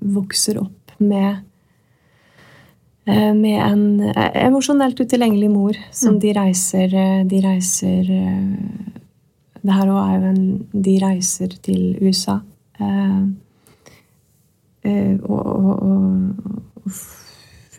vokser 0.00 0.58
opp 0.62 0.90
med 0.98 1.28
eh, 1.36 1.40
med 3.34 3.58
en 3.66 4.00
eh, 4.12 4.46
emosjonelt 4.46 5.00
utilgjengelig 5.00 5.50
mor 5.50 5.74
som 5.90 6.14
Mm. 6.14 6.20
de 6.20 6.32
reiser 6.32 6.94
eh, 6.94 7.24
De 7.26 7.40
reiser 7.42 8.10
eh, 8.10 8.54
Det 9.62 9.72
her 9.74 9.86
også 9.90 10.04
er 10.10 10.18
jo 10.20 10.28
en 10.30 10.66
De 10.82 10.98
reiser 11.02 11.48
til 11.62 11.96
USA. 12.00 12.40
eh, 12.80 13.22
eh, 14.84 15.18
og, 15.22 15.46
og, 15.46 15.82
og, 15.82 16.34
og 16.86 16.92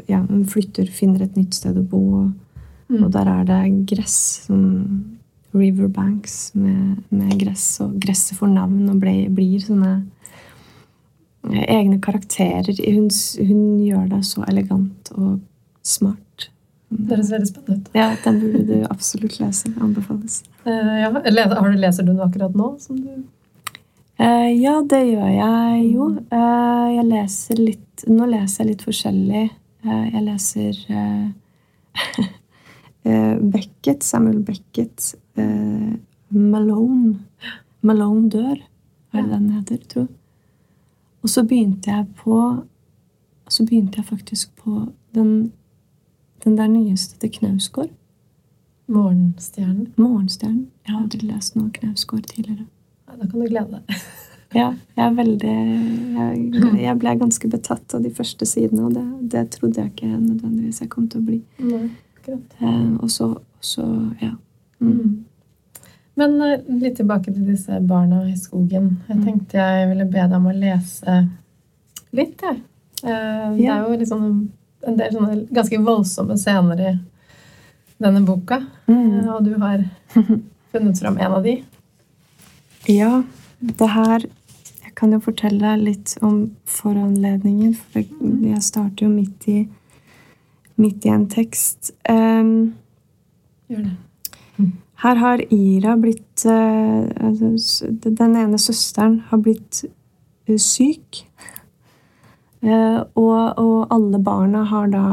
ja, 0.10 0.22
flytter, 0.48 0.88
finner 0.92 1.24
et 1.24 1.36
nytt 1.38 1.54
sted 1.54 1.78
å 1.78 1.84
bo. 1.88 2.04
og 2.24 2.32
Mm. 2.90 3.04
og 3.06 3.12
der 3.12 3.26
er 3.32 3.44
det 3.48 3.86
gress, 3.88 4.46
sånn 4.46 5.06
riverbanks 5.56 6.52
med, 6.54 6.98
med 7.10 7.40
gress, 7.40 7.80
og 7.82 7.96
gresset 8.00 8.38
får 8.38 8.48
navn 8.54 8.90
og 8.92 9.00
ble, 9.00 9.30
blir 9.34 9.60
sånne 9.64 9.94
eh, 9.96 10.23
egne 11.52 12.00
karakterer. 12.02 12.76
Hun, 12.94 13.10
hun 13.48 13.64
gjør 13.84 14.08
det 14.12 14.22
så 14.28 14.46
elegant 14.48 15.12
og 15.18 15.40
smart. 15.84 16.50
Det 16.94 17.18
høres 17.18 17.32
veldig 17.34 17.50
spennende 17.50 17.80
ut. 17.80 17.94
Ja, 17.98 18.10
den 18.24 18.40
burde 18.42 18.64
du 18.68 18.76
absolutt 18.90 19.40
lese. 19.42 19.72
Anbefales. 19.82 20.42
Uh, 20.66 20.94
ja. 21.02 21.10
Har 21.10 21.72
du, 21.72 21.80
leser 21.80 22.06
du 22.06 22.14
den 22.14 22.26
akkurat 22.26 22.60
nå? 22.60 22.76
Som 22.84 23.02
du 23.04 23.24
Uh, 24.22 24.52
ja, 24.54 24.76
det 24.86 25.00
gjør 25.10 25.30
jeg 25.34 25.78
jo. 25.90 26.06
Uh, 26.30 26.86
jeg 26.94 27.06
leser 27.10 27.58
litt 27.58 28.04
Nå 28.06 28.28
leser 28.30 28.62
jeg 28.62 28.70
litt 28.70 28.84
forskjellig. 28.86 29.42
Jeg 29.90 30.22
leser 30.24 30.78
Beckett, 33.56 34.06
Samuel 34.06 34.38
Beckett. 34.46 35.10
Malone. 36.30 37.16
Malone 37.82 38.30
dør, 38.32 38.62
hva 39.10 39.20
er 39.20 39.26
det 39.26 39.34
den 39.34 39.50
heter, 39.58 39.82
tror 39.90 40.06
jeg. 40.06 40.14
Og 41.24 41.30
så 41.30 41.44
begynte 41.48 41.92
jeg 41.92 42.06
på 42.20 42.38
Så 43.50 43.66
begynte 43.66 44.00
jeg 44.00 44.06
faktisk 44.06 44.56
på 44.56 44.88
den, 45.16 45.52
den 46.44 46.58
der 46.58 46.68
nyeste 46.68 47.20
til 47.20 47.30
Knausgård. 47.32 47.90
Morgenstjernen? 48.88 49.94
Morgenstjernen. 49.98 50.68
Jeg 50.88 50.96
har 50.96 51.04
aldri 51.04 51.28
lest 51.28 51.56
noe 51.56 51.70
Knausgård 51.74 52.24
tidligere. 52.32 52.66
Ja, 53.08 53.18
da 53.20 53.28
kan 53.28 53.40
du 53.40 53.48
glede 53.48 53.80
deg. 53.80 53.98
Ja, 54.54 54.68
jeg 54.96 55.06
er 55.06 55.14
veldig 55.18 55.54
jeg, 56.14 56.42
jeg 56.86 56.98
ble 57.02 57.16
ganske 57.18 57.50
betatt 57.50 57.96
av 57.98 58.04
de 58.06 58.12
første 58.14 58.46
sidene, 58.46 58.84
og 58.86 58.94
det, 58.94 59.06
det 59.34 59.48
trodde 59.56 59.82
jeg 59.82 59.90
ikke 59.96 60.10
nødvendigvis 60.12 60.84
jeg 60.84 60.92
kom 60.92 61.08
til 61.10 61.24
å 61.24 61.26
bli. 61.26 61.40
Nei, 61.58 61.88
akkurat. 62.20 62.54
Eh, 62.62 62.92
og 63.00 63.10
så, 63.10 63.32
så 63.66 63.88
ja. 64.22 64.36
Mm. 64.78 65.24
Mm. 66.16 66.20
Men 66.38 66.42
eh, 66.42 66.60
litt 66.82 66.96
tilbake 66.98 67.34
til 67.34 67.46
disse 67.48 67.80
barna 67.82 68.24
i 68.30 68.36
skogen. 68.38 68.98
Jeg 69.08 69.18
Mm. 69.18 69.24
tenkte 69.26 69.54
jeg 69.58 69.88
ville 69.90 70.06
be 70.06 70.20
deg 70.28 70.34
om 70.34 70.46
å 70.46 70.54
lese 70.54 71.30
litt, 72.14 72.42
jeg. 72.42 72.62
Eh, 73.04 73.56
Det 73.58 73.66
er 73.68 73.82
jo 73.88 73.98
liksom 73.98 74.50
en 74.88 74.98
del 74.98 75.12
sånne 75.12 75.48
ganske 75.52 75.78
voldsomme 75.84 76.38
scener 76.38 76.80
i 76.80 77.00
denne 78.00 78.26
boka. 78.26 78.62
Eh, 78.88 78.94
Mm. 78.94 79.28
Og 79.30 79.44
du 79.44 79.56
har 79.58 79.84
funnet 80.72 81.00
fram 81.00 81.18
en 81.18 81.32
av 81.32 81.44
de. 81.44 81.64
Ja, 82.88 83.24
det 83.62 83.90
her 83.90 84.20
Jeg 84.86 84.96
kan 84.96 85.12
jo 85.12 85.20
fortelle 85.20 85.78
litt 85.84 86.18
om 86.22 86.52
foranledningen, 86.66 87.74
for 87.76 88.00
jeg, 88.00 88.10
jeg 88.44 88.62
starter 88.62 89.06
jo 89.06 89.10
midt 89.10 89.48
i, 89.48 89.68
midt 90.78 91.06
i 91.06 91.10
en 91.10 91.26
tekst. 91.28 91.90
Um, 92.08 92.76
Gjør 93.70 93.84
det. 93.88 94.72
Her 95.02 95.16
har 95.20 95.42
Ira 95.54 95.96
blitt 95.98 96.46
eh, 96.46 97.08
altså, 97.28 97.90
Den 97.90 98.36
ene 98.38 98.60
søsteren 98.62 99.20
har 99.30 99.42
blitt 99.44 99.86
eh, 100.48 100.58
syk. 100.58 101.24
Eh, 102.64 103.00
og, 103.20 103.58
og 103.60 103.90
alle 103.92 104.22
barna 104.24 104.62
har 104.64 104.86
da 104.88 105.08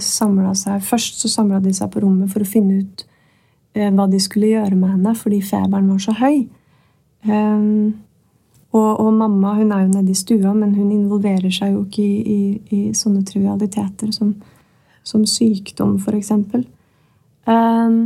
samla 0.00 0.54
seg 0.56 0.78
Først 0.80 1.18
så 1.20 1.28
samla 1.28 1.58
de 1.60 1.68
seg 1.76 1.90
på 1.92 2.00
rommet 2.00 2.32
for 2.32 2.40
å 2.40 2.48
finne 2.48 2.78
ut 2.80 3.02
hva 3.76 4.06
de 4.08 4.16
skulle 4.16 4.54
gjøre 4.54 4.78
med 4.80 4.94
henne 4.94 5.12
fordi 5.12 5.42
feberen 5.44 5.90
var 5.92 6.00
så 6.00 6.14
høy. 6.16 6.46
Um, 7.28 8.00
og, 8.72 9.00
og 9.04 9.12
mamma 9.12 9.52
hun 9.58 9.72
er 9.72 9.84
jo 9.84 9.90
nede 9.92 10.14
i 10.14 10.16
stua, 10.16 10.54
men 10.56 10.72
hun 10.74 10.88
involverer 10.94 11.52
seg 11.52 11.74
jo 11.74 11.84
ikke 11.84 12.02
i, 12.02 12.16
i, 12.24 12.40
i 12.72 12.80
sånne 12.96 13.20
trivialiteter 13.28 14.12
som, 14.16 14.32
som 15.04 15.26
sykdom, 15.28 15.98
f.eks. 16.00 16.32
Um, 17.44 17.98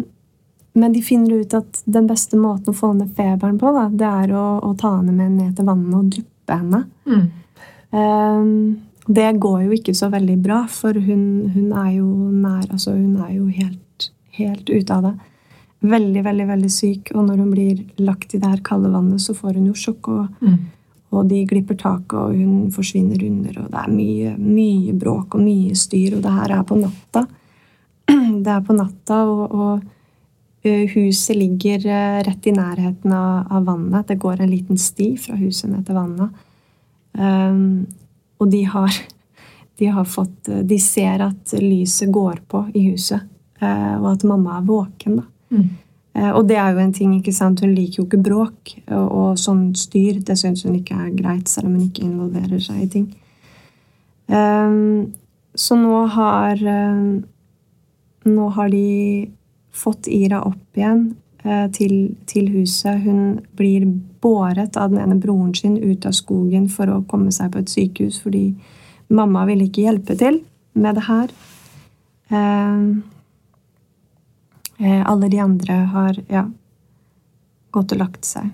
men 0.76 0.92
de 0.92 1.00
finner 1.02 1.40
ut 1.40 1.54
at 1.56 1.80
den 1.88 2.06
beste 2.08 2.36
måten 2.36 2.72
å 2.72 2.76
få 2.76 2.92
ned 2.96 3.14
feberen 3.16 3.56
på, 3.60 3.70
da, 3.72 3.86
det 3.88 4.08
er 4.08 4.34
å, 4.36 4.46
å 4.60 4.74
ta 4.78 4.98
henne 4.98 5.14
med 5.16 5.38
ned 5.38 5.54
til 5.56 5.68
vannet 5.68 5.94
og 5.96 6.10
dryppe 6.12 6.58
henne. 6.60 6.82
Mm. 7.08 7.24
Um, 7.96 8.50
det 9.06 9.30
går 9.40 9.62
jo 9.64 9.76
ikke 9.76 9.94
så 9.96 10.10
veldig 10.12 10.36
bra, 10.42 10.64
for 10.68 10.92
hun, 10.98 11.22
hun 11.54 11.72
er 11.78 11.92
jo 12.00 12.06
nær 12.34 12.66
Altså, 12.74 12.96
hun 12.96 13.16
er 13.22 13.36
jo 13.36 13.46
helt, 13.54 14.10
helt 14.36 14.68
ute 14.68 14.96
av 14.96 15.06
det. 15.06 15.14
Veldig, 15.86 16.22
veldig 16.26 16.46
veldig 16.48 16.70
syk, 16.72 17.12
og 17.14 17.28
når 17.28 17.42
hun 17.44 17.50
blir 17.52 17.82
lagt 18.02 18.34
i 18.34 18.40
det 18.42 18.48
her 18.50 18.62
kalde 18.66 18.90
vannet, 18.90 19.22
så 19.22 19.36
får 19.36 19.60
hun 19.60 19.68
jo 19.70 19.76
sjokk, 19.78 20.08
og, 20.10 20.28
Mm. 20.42 20.58
og 21.12 21.28
de 21.30 21.44
glipper 21.46 21.76
taket, 21.78 22.14
og 22.18 22.34
hun 22.34 22.70
forsvinner 22.74 23.22
under, 23.22 23.60
og 23.62 23.70
det 23.70 23.82
er 23.84 23.92
mye, 23.94 24.36
mye 24.36 24.92
bråk 24.98 25.36
og 25.38 25.44
mye 25.44 25.76
styr, 25.78 26.16
og 26.16 26.22
det 26.22 26.32
her 26.32 26.58
er 26.58 26.64
på 26.66 26.80
natta. 26.80 27.26
Det 28.46 28.52
er 28.52 28.60
på 28.62 28.74
natta, 28.76 29.24
og, 29.26 29.54
og 29.54 29.86
huset 30.92 31.37
ligger 31.37 31.85
rett 32.26 32.46
i 32.46 32.55
nærheten 32.55 33.12
av, 33.12 33.64
vannet. 33.66 34.09
Det 34.09 34.18
går 34.22 34.40
en 34.40 34.50
liten 34.50 34.79
sti 34.79 35.12
fra 35.20 35.38
huset 35.40 35.70
ned 35.70 35.87
til 35.87 35.98
vannet. 35.98 36.44
Um, 37.16 37.87
og 38.40 38.50
de 38.52 38.62
har, 38.68 38.92
de 39.79 39.88
har 39.88 40.05
fått 40.05 40.50
De 40.68 40.76
ser 40.83 41.22
at 41.24 41.55
lyset 41.62 42.11
går 42.12 42.42
på 42.48 42.66
i 42.76 42.83
huset, 42.90 43.24
eh, 43.61 43.94
og 43.96 44.11
at 44.12 44.26
mamma 44.29 44.59
er 44.59 44.66
våken. 44.68 45.16
da. 45.22 45.57
Mm. 45.57 45.68
Eh, 46.16 46.31
Og 46.33 46.48
det 46.48 46.57
er 46.57 46.72
jo 46.72 46.79
en 46.79 46.92
ting, 46.92 47.14
ikke 47.18 47.33
sant? 47.35 47.61
Hun 47.61 47.74
liker 47.74 48.02
jo 48.02 48.07
ikke 48.07 48.22
bråk. 48.24 48.74
Og, 48.88 49.07
og 49.07 49.38
sånn 49.40 49.68
styr 49.76 50.20
det 50.24 50.38
syns 50.40 50.64
hun 50.64 50.79
ikke 50.79 50.96
er 50.96 51.14
greit, 51.16 51.48
selv 51.48 51.68
om 51.68 51.76
hun 51.76 51.88
ikke 51.88 52.07
involverer 52.07 52.61
seg 52.62 52.83
i 52.83 52.90
ting. 52.92 53.07
Ehm, 54.33 55.12
så 55.55 55.76
nå 55.79 56.05
har 56.16 56.59
ehm, 56.59 57.24
Nå 58.26 58.48
har 58.57 58.72
de 58.72 59.29
fått 59.76 60.08
Ira 60.10 60.40
opp 60.48 60.78
igjen 60.78 61.08
eh, 61.44 61.66
til, 61.76 62.16
til 62.28 62.48
huset. 62.54 63.02
Hun 63.04 63.42
blir 63.58 63.86
båret 64.24 64.78
av 64.80 64.92
den 64.92 65.02
ene 65.02 65.18
broren 65.20 65.54
sin 65.54 65.76
ut 65.78 66.06
av 66.08 66.16
skogen 66.16 66.70
for 66.72 66.90
å 66.92 67.02
komme 67.10 67.34
seg 67.34 67.52
på 67.52 67.62
et 67.62 67.72
sykehus 67.72 68.22
fordi 68.24 68.48
mamma 69.12 69.44
ville 69.46 69.68
ikke 69.68 69.84
hjelpe 69.86 70.16
til 70.18 70.40
med 70.76 70.98
det 70.98 71.04
her. 71.06 71.36
Ehm, 72.34 73.04
Eh, 74.78 75.11
alle 75.11 75.28
de 75.28 75.38
andre 75.38 75.72
har 75.72 76.16
ja, 76.28 76.51
gått 77.70 77.92
og 77.92 78.01
lagt 78.01 78.28
seg. 78.28 78.51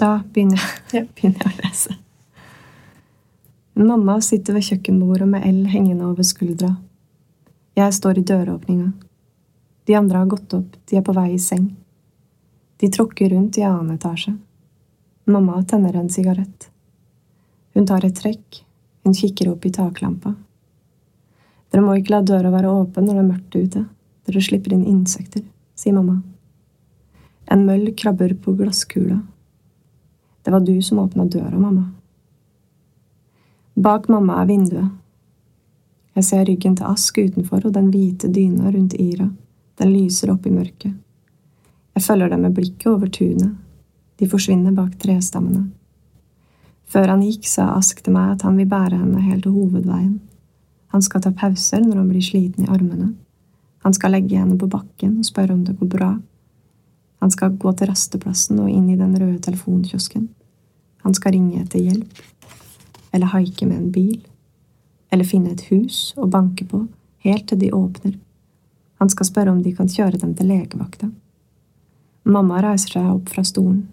Da 0.00 0.16
begynner 0.34 0.58
jeg, 0.58 0.80
Ja. 0.98 1.04
begynner 1.14 1.46
jeg 1.46 1.52
å 1.54 1.62
lese. 1.62 1.98
Mamma 3.74 4.20
sitter 4.22 4.54
ved 4.54 4.66
kjøkkenbordet 4.68 5.26
med 5.30 5.46
L 5.46 5.64
hengende 5.70 6.06
over 6.06 6.26
skuldra. 6.26 6.76
Jeg 7.74 7.94
står 7.94 8.18
i 8.18 8.22
døråpninga. 8.22 8.92
De 9.84 9.94
andre 9.98 10.18
har 10.18 10.26
gått 10.30 10.52
opp, 10.54 10.76
de 10.86 10.96
er 10.96 11.02
på 11.02 11.12
vei 11.16 11.32
i 11.34 11.40
seng. 11.42 11.72
De 12.78 12.90
tråkker 12.90 13.32
rundt 13.32 13.58
i 13.58 13.64
annen 13.66 13.96
etasje. 13.96 14.36
Mamma 15.26 15.58
tenner 15.66 15.96
en 15.98 16.10
sigarett. 16.10 16.68
Hun 17.74 17.86
tar 17.86 18.06
et 18.06 18.14
trekk. 18.14 18.60
Hun 19.02 19.14
kikker 19.18 19.50
opp 19.50 19.66
i 19.66 19.72
taklampa. 19.74 20.36
Dere 21.72 21.82
må 21.82 21.96
ikke 21.98 22.14
la 22.14 22.22
døra 22.22 22.54
være 22.54 22.70
åpen 22.70 23.08
når 23.08 23.18
det 23.18 23.22
er 23.24 23.30
mørkt 23.32 23.58
ute. 23.58 23.84
Dere 24.24 24.46
slipper 24.46 24.76
inn 24.76 24.86
insekter, 24.86 25.42
sier 25.74 25.98
mamma. 25.98 26.20
En 27.50 27.66
møll 27.66 27.90
krabber 27.98 28.36
på 28.38 28.54
glasskula. 28.54 29.18
Det 30.46 30.54
var 30.54 30.62
du 30.62 30.76
som 30.82 31.02
åpna 31.02 31.26
døra, 31.26 31.58
mamma. 31.58 31.88
Bak 33.74 34.06
mamma 34.08 34.38
er 34.44 34.52
vinduet. 34.54 34.94
Jeg 36.14 36.24
ser 36.24 36.44
ryggen 36.46 36.76
til 36.78 36.86
Ask 36.86 37.18
utenfor 37.18 37.64
og 37.66 37.72
den 37.74 37.88
hvite 37.90 38.28
dyna 38.30 38.70
rundt 38.70 38.94
Ira. 39.00 39.26
Den 39.80 39.90
lyser 39.90 40.30
opp 40.30 40.46
i 40.46 40.52
mørket. 40.54 40.92
Jeg 41.94 42.02
følger 42.02 42.30
dem 42.30 42.44
med 42.46 42.54
blikket 42.54 42.86
over 42.90 43.10
tunet. 43.10 43.54
De 44.18 44.28
forsvinner 44.30 44.74
bak 44.74 44.94
trestammene. 45.02 45.66
Før 46.86 47.10
han 47.10 47.24
gikk, 47.24 47.48
sa 47.50 47.72
Ask 47.74 48.02
til 48.04 48.14
meg 48.14 48.36
at 48.36 48.44
han 48.46 48.58
vil 48.60 48.70
bære 48.70 49.00
henne 49.00 49.22
helt 49.24 49.42
til 49.46 49.56
hovedveien. 49.56 50.20
Han 50.94 51.02
skal 51.02 51.24
ta 51.24 51.32
pauser 51.34 51.82
når 51.82 51.96
han 51.98 52.10
blir 52.12 52.22
sliten 52.22 52.66
i 52.66 52.70
armene. 52.70 53.14
Han 53.82 53.96
skal 53.96 54.14
legge 54.14 54.38
henne 54.38 54.58
på 54.58 54.68
bakken 54.70 55.18
og 55.18 55.26
spørre 55.26 55.56
om 55.56 55.64
det 55.66 55.74
går 55.80 55.90
bra. 55.96 56.12
Han 57.24 57.32
skal 57.34 57.56
gå 57.58 57.72
til 57.74 57.90
rasteplassen 57.90 58.60
og 58.62 58.70
inn 58.70 58.86
i 58.92 59.00
den 59.00 59.16
røde 59.18 59.40
telefonkiosken. 59.42 60.28
Han 61.02 61.16
skal 61.16 61.34
ringe 61.34 61.62
etter 61.62 61.82
hjelp. 61.82 62.22
Eller 63.14 63.32
haike 63.34 63.66
med 63.66 63.76
en 63.80 63.90
bil. 63.92 64.22
Eller 65.14 65.28
finne 65.28 65.52
et 65.54 65.68
hus 65.70 66.10
og 66.18 66.32
banke 66.34 66.66
på, 66.66 66.88
helt 67.22 67.46
til 67.46 67.60
de 67.60 67.70
åpner. 67.70 68.16
Han 68.98 69.10
skal 69.12 69.28
spørre 69.28 69.52
om 69.54 69.60
de 69.62 69.74
kan 69.76 69.86
kjøre 69.90 70.18
dem 70.18 70.32
til 70.34 70.50
legevakta. 70.50 71.10
Mamma 72.24 72.58
reiser 72.64 72.96
seg 72.96 73.10
opp 73.12 73.30
fra 73.30 73.44
stolen. 73.46 73.84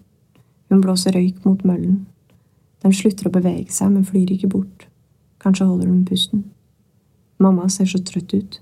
Hun 0.72 0.82
blåser 0.82 1.13
røyk 1.13 1.43
mot 1.45 1.61
møllen. 1.67 2.05
Den 2.82 2.95
slutter 2.95 3.28
å 3.30 3.34
bevege 3.36 3.69
seg, 3.76 3.91
men 3.93 4.07
flyr 4.07 4.34
ikke 4.34 4.49
bort. 4.49 4.88
Kanskje 5.43 5.67
holder 5.67 5.91
hun 5.91 6.05
pusten. 6.07 6.45
Mamma 7.41 7.67
ser 7.69 7.89
så 7.91 8.01
trøtt 8.05 8.34
ut. 8.34 8.61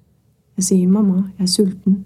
Jeg 0.60 0.68
sier 0.68 0.92
mamma, 0.92 1.30
jeg 1.38 1.46
er 1.46 1.52
sulten. 1.54 2.00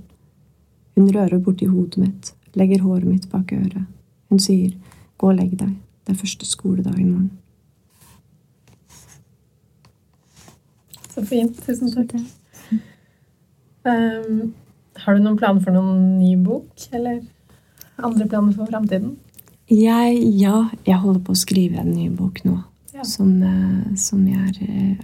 Hun 0.93 1.09
rører 1.09 1.41
borti 1.41 1.65
hodet 1.65 2.03
mitt, 2.03 2.33
legger 2.53 2.83
håret 2.85 3.07
mitt 3.09 3.29
bak 3.31 3.55
øret. 3.55 3.87
Hun 4.29 4.41
sier 4.41 4.75
gå 5.17 5.31
og 5.31 5.39
legg 5.39 5.55
deg, 5.57 5.71
det 6.05 6.13
er 6.13 6.19
første 6.19 6.45
skoledag 6.45 6.99
i 6.99 7.07
morgen. 7.07 7.31
Så 11.13 11.25
fint. 11.29 11.59
Tusen 11.65 11.93
takk. 11.93 12.15
Um, 13.83 14.53
har 15.03 15.15
du 15.15 15.23
noen 15.23 15.37
planer 15.37 15.63
for 15.63 15.75
noen 15.75 16.17
ny 16.19 16.35
bok, 16.39 16.87
eller 16.93 17.21
andre 17.97 18.27
planer 18.29 18.55
for 18.55 18.69
framtiden? 18.69 19.15
Jeg, 19.71 20.19
ja, 20.37 20.67
jeg 20.85 20.99
holder 21.01 21.21
på 21.23 21.33
å 21.33 21.39
skrive 21.39 21.81
en 21.81 21.93
ny 21.95 22.09
bok 22.13 22.43
nå. 22.45 22.59
Ja. 22.93 23.05
Som, 23.07 23.41
eh, 23.41 23.95
som 23.97 24.21
jeg 24.29 24.67
er, 24.67 24.97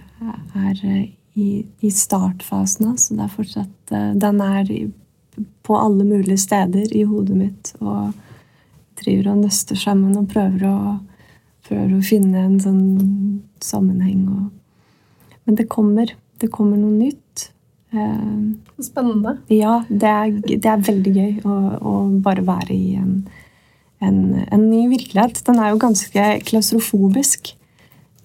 er 0.54 0.82
eh, 0.86 1.06
i, 1.34 1.48
i 1.80 1.90
startfasen 1.90 2.92
av. 2.92 2.98
Så 3.02 3.16
det 3.16 3.24
er 3.24 3.32
fortsatt 3.34 3.94
eh, 3.96 4.12
Den 4.20 4.40
er 4.44 4.70
på 5.66 5.78
alle 5.78 6.04
mulige 6.06 6.38
steder 6.38 6.94
i 6.96 7.02
hodet 7.08 7.36
mitt. 7.36 7.72
Og 7.80 8.12
driver 9.00 9.32
og 9.32 9.42
nøster 9.46 9.80
sammen 9.80 10.14
og 10.20 10.28
prøver 10.30 10.66
å, 10.68 10.78
prøver 11.66 11.96
å 11.96 12.04
finne 12.04 12.44
en 12.46 12.60
sånn 12.62 12.82
sammenheng. 13.64 14.22
Og, 14.28 14.48
men 15.46 15.56
det 15.58 15.68
kommer. 15.72 16.12
Det 16.40 16.48
kommer 16.52 16.76
noe 16.80 16.92
nytt. 16.96 17.50
Eh, 17.92 18.82
Spennende. 18.84 19.36
ja, 19.52 19.80
det 19.90 20.08
er, 20.08 20.30
det 20.46 20.64
er 20.70 20.84
veldig 20.86 21.12
gøy 21.16 21.32
å, 21.44 21.54
å 21.80 21.94
bare 22.24 22.44
være 22.46 22.72
i 22.76 22.94
en, 23.00 23.16
en, 24.00 24.20
en 24.46 24.68
ny 24.70 24.84
virkelighet. 24.92 25.42
Den 25.48 25.58
er 25.60 25.72
jo 25.74 25.80
ganske 25.82 26.28
klaustrofobisk 26.48 27.50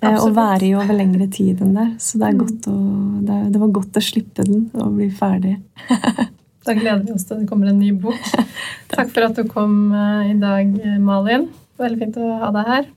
eh, 0.05 0.15
å 0.21 0.29
være 0.35 0.69
i 0.69 0.75
over 0.77 0.95
lengre 0.99 1.27
tid 1.33 1.63
enn 1.65 1.73
det. 1.79 1.87
Så 2.03 2.21
det, 2.21 2.33
Mm. 2.35 2.45
å, 2.71 2.77
det, 3.25 3.39
det 3.55 3.59
var 3.65 3.73
godt 3.79 3.97
å 3.99 4.03
slippe 4.05 4.45
den 4.47 4.67
og 4.73 4.95
bli 4.99 5.09
ferdig. 5.11 5.57
Da 6.65 6.73
gleder 6.73 7.03
vi 7.05 7.11
oss 7.13 7.27
til 7.29 7.43
det 7.43 7.45
kommer 7.45 7.69
en 7.69 7.77
ny 7.77 7.91
bok. 7.93 8.17
Takk 8.93 9.11
for 9.13 9.27
at 9.27 9.35
du 9.37 9.43
kom 9.45 9.91
eh, 9.93 10.31
i 10.31 10.37
dag, 10.41 10.71
Malin. 10.97 11.43
Veldig 11.77 11.99
fint 11.99 12.15
å 12.17 12.29
ha 12.41 12.47
deg 12.55 12.69
her. 12.71 12.87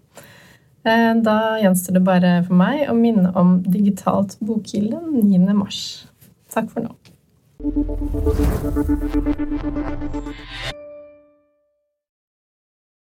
Eh, 0.89 1.15
Da 1.23 1.59
gjenstår 1.61 1.93
det 1.99 2.05
bare 2.05 2.31
for 2.47 2.57
meg 2.57 2.87
å 2.89 2.95
minne 2.97 3.33
om 3.37 3.59
digitalt 3.63 4.39
bokkilde 4.41 5.03
9. 5.13 5.53
mars. 5.55 6.07
Takk 6.55 6.71
for 6.73 6.81
nå. 6.81 6.95